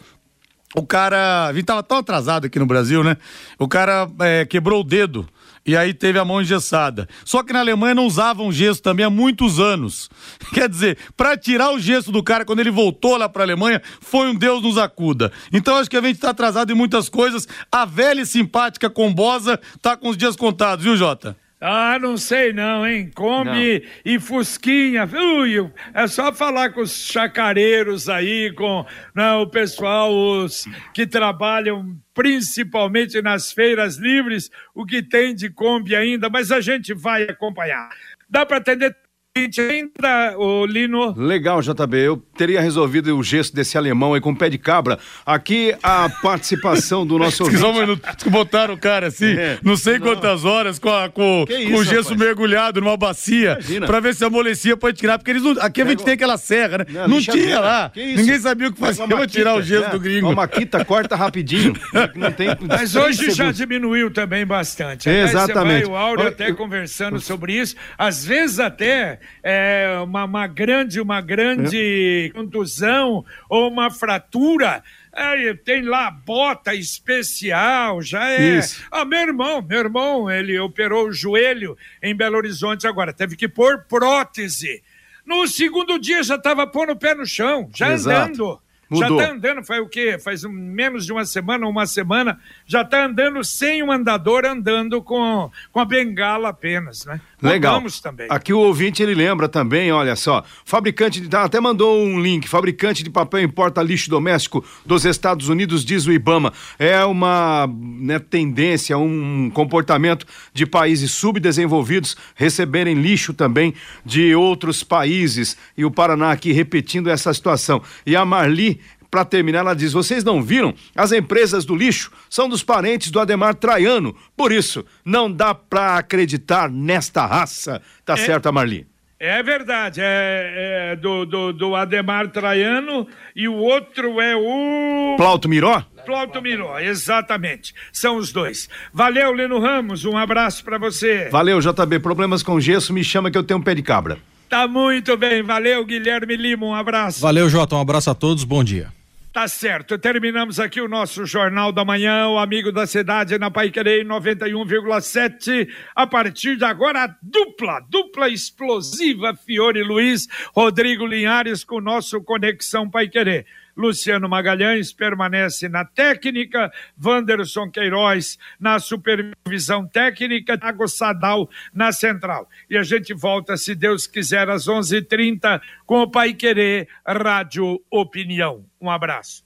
o 0.75 0.85
cara. 0.85 1.47
A 1.47 1.53
gente 1.53 1.65
tava 1.65 1.83
tão 1.83 1.99
atrasado 1.99 2.47
aqui 2.47 2.59
no 2.59 2.67
Brasil, 2.67 3.05
né? 3.05 3.17
O 3.59 3.69
cara 3.69 4.11
é, 4.21 4.45
quebrou 4.45 4.81
o 4.81 4.85
dedo 4.85 5.27
e 5.67 5.77
aí 5.77 5.95
teve 5.95 6.19
a 6.19 6.25
mão 6.25 6.43
engessada. 6.43 7.09
Só 7.25 7.43
que 7.43 7.53
na 7.53 7.61
Alemanha 7.61 7.95
não 7.95 8.07
usavam 8.07 8.53
gesso 8.53 8.83
também 8.83 9.07
há 9.07 9.11
muitos 9.11 9.59
anos. 9.59 10.11
Quer 10.53 10.69
dizer, 10.69 10.99
para 11.17 11.37
tirar 11.37 11.73
o 11.73 11.79
gesso 11.79 12.13
do 12.13 12.23
cara 12.23 12.45
quando 12.45 12.61
ele 12.61 12.71
voltou 12.71 13.17
lá 13.17 13.29
para 13.29 13.43
a 13.43 13.47
Alemanha, 13.47 13.83
foi 14.01 14.29
um 14.29 14.35
Deus 14.35 14.63
nos 14.63 14.77
acuda. 14.77 15.33
Então 15.53 15.77
acho 15.77 15.89
que 15.89 15.97
a 15.97 16.03
gente 16.03 16.17
está 16.17 16.31
atrasado 16.31 16.71
em 16.71 16.75
muitas 16.75 17.09
coisas. 17.09 17.49
A 17.71 17.85
velha 17.85 18.21
e 18.21 18.27
simpática 18.27 18.91
Combosa 18.91 19.59
tá 19.81 19.97
com 19.97 20.09
os 20.09 20.17
dias 20.17 20.37
contados, 20.37 20.85
viu, 20.85 20.97
Jota? 20.97 21.37
Ah, 21.67 21.99
não 21.99 22.19
sei 22.19 22.53
não, 22.53 22.87
hein? 22.87 23.11
Come 23.15 23.79
não. 23.81 23.91
e 24.05 24.21
Fusquinha. 24.21 25.09
Ui, 25.11 25.71
é 25.95 26.07
só 26.07 26.31
falar 26.31 26.75
com 26.75 26.83
os 26.83 27.07
chacareiros 27.07 28.07
aí, 28.07 28.53
com 28.53 28.85
né, 29.15 29.33
o 29.33 29.47
pessoal 29.47 30.13
os 30.13 30.67
que 30.93 31.07
trabalham 31.07 31.99
principalmente 32.13 33.23
nas 33.23 33.51
feiras 33.51 33.97
livres, 33.97 34.51
o 34.75 34.85
que 34.85 35.03
tem 35.03 35.35
de 35.35 35.49
Kombi 35.49 35.97
ainda, 35.97 36.29
mas 36.29 36.53
a 36.53 36.61
gente 36.61 36.93
vai 36.93 37.23
acompanhar. 37.23 37.89
Dá 38.29 38.45
para 38.45 38.59
atender 38.59 38.95
ainda, 39.37 40.39
o 40.39 40.65
Lino. 40.65 41.13
Legal, 41.17 41.61
JB. 41.61 41.97
Eu 41.97 42.17
teria 42.37 42.61
resolvido 42.61 43.17
o 43.19 43.23
gesto 43.23 43.53
desse 43.53 43.77
alemão 43.77 44.15
aí 44.15 44.21
com 44.21 44.33
pé 44.33 44.49
de 44.49 44.59
cabra. 44.59 44.97
Aqui 45.27 45.75
a 45.83 46.09
participação 46.23 47.05
do 47.05 47.19
nosso 47.19 47.43
ouvinte. 47.43 48.01
que 48.19 48.31
botaram 48.31 48.75
o 48.75 48.79
cara 48.79 49.09
assim, 49.09 49.37
é. 49.37 49.59
não 49.61 49.77
sei 49.77 49.99
não. 49.99 50.07
quantas 50.07 50.45
horas, 50.45 50.79
com, 50.79 50.89
a, 50.89 51.09
com, 51.09 51.45
isso, 51.49 51.71
com 51.71 51.79
o 51.79 51.85
gesso 51.85 52.11
rapaz? 52.11 52.21
mergulhado 52.21 52.81
numa 52.81 52.97
bacia, 52.97 53.59
Imagina. 53.59 53.87
pra 53.89 53.99
ver 53.99 54.15
se 54.15 54.25
amolecia 54.25 54.77
pra 54.77 54.93
tirar. 54.93 55.19
Porque 55.19 55.33
eles 55.33 55.43
não, 55.43 55.61
aqui 55.61 55.83
a 55.83 55.85
gente 55.85 56.05
tem 56.05 56.15
aquela 56.15 56.39
serra, 56.39 56.79
né? 56.79 56.87
Não, 56.91 57.09
não 57.09 57.21
tinha 57.21 57.59
lá. 57.59 57.91
Ninguém 57.97 58.39
sabia 58.39 58.69
o 58.69 58.73
que 58.73 58.79
fazer 58.79 59.05
pra 59.09 59.27
tirar 59.27 59.57
o 59.57 59.63
gesso 59.63 59.89
é, 59.89 59.91
do 59.91 59.99
gringo. 59.99 60.29
Uma 60.29 60.37
maquita 60.37 60.85
corta 60.85 61.17
rapidinho. 61.17 61.75
não 62.15 62.31
tem, 62.31 62.49
Mas 62.69 62.95
hoje 62.95 63.33
já 63.33 63.51
diminuiu 63.51 64.13
também 64.13 64.47
bastante. 64.47 65.09
Exatamente. 65.09 65.87
Vai, 65.87 65.93
o 65.93 65.97
Áureo 65.97 66.29
até 66.29 66.53
conversando 66.53 67.19
sobre 67.19 67.55
isso. 67.55 67.75
Às 67.99 68.25
vezes 68.25 68.61
até 68.61 69.19
é, 69.43 69.99
uma, 70.03 70.25
uma 70.25 70.47
grande, 70.47 71.01
uma 71.01 71.21
grande 71.21 72.31
é. 72.31 72.37
contusão 72.37 73.25
ou 73.49 73.69
uma 73.69 73.91
fratura. 73.91 74.83
É, 75.17 75.55
tem 75.55 75.83
lá 75.83 76.11
bota 76.11 76.75
especial, 76.75 78.03
já 78.03 78.31
é. 78.31 78.59
Isso. 78.59 78.85
Ah, 78.91 79.05
meu 79.05 79.21
irmão, 79.21 79.63
meu 79.63 79.79
irmão, 79.79 80.31
ele 80.31 80.59
operou 80.59 81.07
o 81.07 81.13
joelho 81.13 81.79
em 82.03 82.15
Belo 82.17 82.37
Horizonte 82.37 82.87
agora, 82.87 83.13
teve 83.13 83.37
que 83.37 83.47
pôr 83.47 83.85
prótese. 83.89 84.83
No 85.25 85.47
segundo 85.47 85.99
dia 85.99 86.23
já 86.23 86.35
estava 86.35 86.67
pondo 86.67 86.93
o 86.93 86.97
pé 86.97 87.15
no 87.15 87.25
chão, 87.25 87.71
já 87.75 87.93
Exato. 87.93 88.33
andando. 88.33 88.65
Mudou. 88.91 89.19
Já 89.19 89.25
está 89.25 89.33
andando, 89.33 89.65
faz 89.65 89.81
o 89.81 89.89
quê? 89.89 90.19
Faz 90.19 90.45
menos 90.45 91.07
de 91.07 91.13
uma 91.13 91.25
semana, 91.25 91.67
uma 91.67 91.87
semana, 91.87 92.39
já 92.67 92.83
está 92.83 93.07
andando 93.07 93.43
sem 93.43 93.83
um 93.83 93.91
andador, 93.91 94.45
andando 94.45 95.03
com, 95.03 95.51
com 95.73 95.81
a 95.81 95.85
bengala 95.85 96.51
apenas, 96.51 97.07
né? 97.07 97.21
Legal. 97.49 97.83
também. 98.03 98.27
Aqui 98.31 98.53
o 98.53 98.59
ouvinte 98.59 99.03
ele 99.03 99.15
lembra 99.15 99.49
também, 99.49 99.93
olha 99.93 100.17
só, 100.17 100.43
fabricante 100.65 101.21
de 101.21 101.35
até 101.37 101.61
mandou 101.61 102.03
um 102.03 102.21
link, 102.21 102.49
fabricante 102.49 103.03
de 103.03 103.11
papel 103.11 103.41
importa 103.43 103.83
lixo 103.83 104.09
doméstico 104.09 104.65
dos 104.85 105.05
Estados 105.05 105.49
Unidos, 105.49 105.85
diz 105.85 106.07
o 106.07 106.13
IBAMA. 106.13 106.53
É 106.79 107.05
uma 107.05 107.69
né, 107.69 108.19
tendência, 108.19 108.97
um 108.97 109.51
comportamento 109.51 110.27
de 110.53 110.67
países 110.67 111.13
subdesenvolvidos 111.13 112.17
receberem 112.35 112.95
lixo 112.95 113.35
também 113.35 113.75
de 114.05 114.35
outros 114.35 114.83
países 114.83 115.57
e 115.77 115.85
o 115.85 115.91
Paraná 115.91 116.33
aqui 116.33 116.53
repetindo 116.53 117.11
essa 117.11 117.33
situação. 117.33 117.83
E 118.07 118.17
a 118.17 118.25
Marli 118.25 118.81
para 119.15 119.25
terminar, 119.25 119.61
ela 119.61 119.75
diz: 119.75 119.93
Vocês 119.93 120.25
não 120.25 120.43
viram? 120.43 120.75
As 120.93 121.13
empresas 121.13 121.65
do 121.65 121.77
lixo 121.77 122.11
são 122.29 122.49
dos 122.49 122.65
parentes 122.65 123.13
do 123.13 123.21
Ademar 123.21 123.55
Traiano. 123.55 124.13
Por 124.37 124.51
isso, 124.51 124.85
não 125.05 125.31
dá 125.31 125.55
para 125.55 125.99
acreditar 125.99 126.69
nesta 126.69 127.25
raça. 127.25 127.81
Tá 128.05 128.15
é, 128.15 128.17
certo, 128.17 128.53
Marli? 128.53 128.85
É 129.21 129.41
verdade. 129.41 130.01
É, 130.03 130.91
é 130.95 130.97
do, 130.97 131.25
do, 131.25 131.53
do, 131.53 131.77
Ademar 131.77 132.27
Traiano 132.27 133.07
e 133.37 133.47
o 133.47 133.55
outro 133.55 134.21
é 134.21 134.35
o. 134.35 135.15
Plauto 135.17 135.49
Miró? 135.49 135.81
Plauto 136.05 136.43
Miró, 136.43 136.77
exatamente. 136.81 137.73
São 137.93 138.17
os 138.17 138.33
dois. 138.33 138.69
Valeu, 138.93 139.33
Leno 139.33 139.61
Ramos. 139.61 140.05
Um 140.05 140.17
abraço 140.17 140.65
para 140.65 140.77
você. 140.77 141.29
Valeu, 141.31 141.61
JB. 141.61 142.01
Problemas 142.01 142.43
com 142.43 142.59
gesso, 142.59 142.93
me 142.93 143.05
chama 143.05 143.31
que 143.31 143.39
eu 143.39 143.45
tenho 143.45 143.61
um 143.61 143.63
pé 143.63 143.77
de 143.77 143.83
cabra. 143.83 144.19
Tá 144.49 144.67
muito 144.67 145.17
bem. 145.17 145.41
Valeu, 145.41 145.85
Guilherme 145.85 146.35
Lima. 146.35 146.67
Um 146.67 146.75
abraço. 146.75 147.21
Valeu, 147.21 147.49
Jota. 147.49 147.77
Um 147.77 147.81
abraço 147.81 148.11
a 148.11 148.15
todos. 148.15 148.43
Bom 148.43 148.65
dia. 148.65 148.93
Tá 149.35 149.49
certo, 149.49 149.99
terminamos 149.99 150.61
aqui 150.61 150.81
o 150.81 150.87
nosso 150.87 151.27
Jornal 151.27 151.73
da 151.73 151.85
Manhã, 151.85 152.29
o 152.29 152.39
Amigo 152.39 152.71
da 152.71 152.87
Cidade 152.87 153.37
na 153.37 153.51
Paiquerei 153.51 154.05
91,7. 154.05 155.69
A 155.93 156.07
partir 156.07 156.57
de 156.57 156.65
agora, 156.65 157.19
dupla, 157.21 157.81
dupla 157.91 158.29
explosiva 158.29 159.35
Fiore 159.35 159.83
Luiz, 159.83 160.29
Rodrigo 160.55 161.05
Linhares 161.05 161.65
com 161.65 161.79
o 161.79 161.81
nosso 161.81 162.23
Conexão 162.23 162.89
Paiquerê. 162.89 163.45
Luciano 163.77 164.29
Magalhães 164.29 164.93
permanece 164.93 165.69
na 165.69 165.85
técnica, 165.85 166.73
Wanderson 167.03 167.71
Queiroz 167.71 168.39
na 168.59 168.79
supervisão 168.79 169.87
técnica, 169.87 170.59
Thiago 170.59 170.89
Sadal 170.89 171.49
na 171.73 171.93
central. 171.93 172.49
E 172.69 172.77
a 172.77 172.83
gente 172.83 173.15
volta, 173.15 173.57
se 173.57 173.75
Deus 173.75 174.07
quiser, 174.07 174.49
às 174.49 174.69
11:30 174.69 174.99
h 174.99 175.07
30 175.09 175.63
com 175.87 176.03
o 176.03 176.11
Pai 176.11 176.35
Querer 176.35 176.89
Rádio 177.07 177.81
Opinião. 177.91 178.65
Um 178.81 178.91
abraço. 178.91 179.45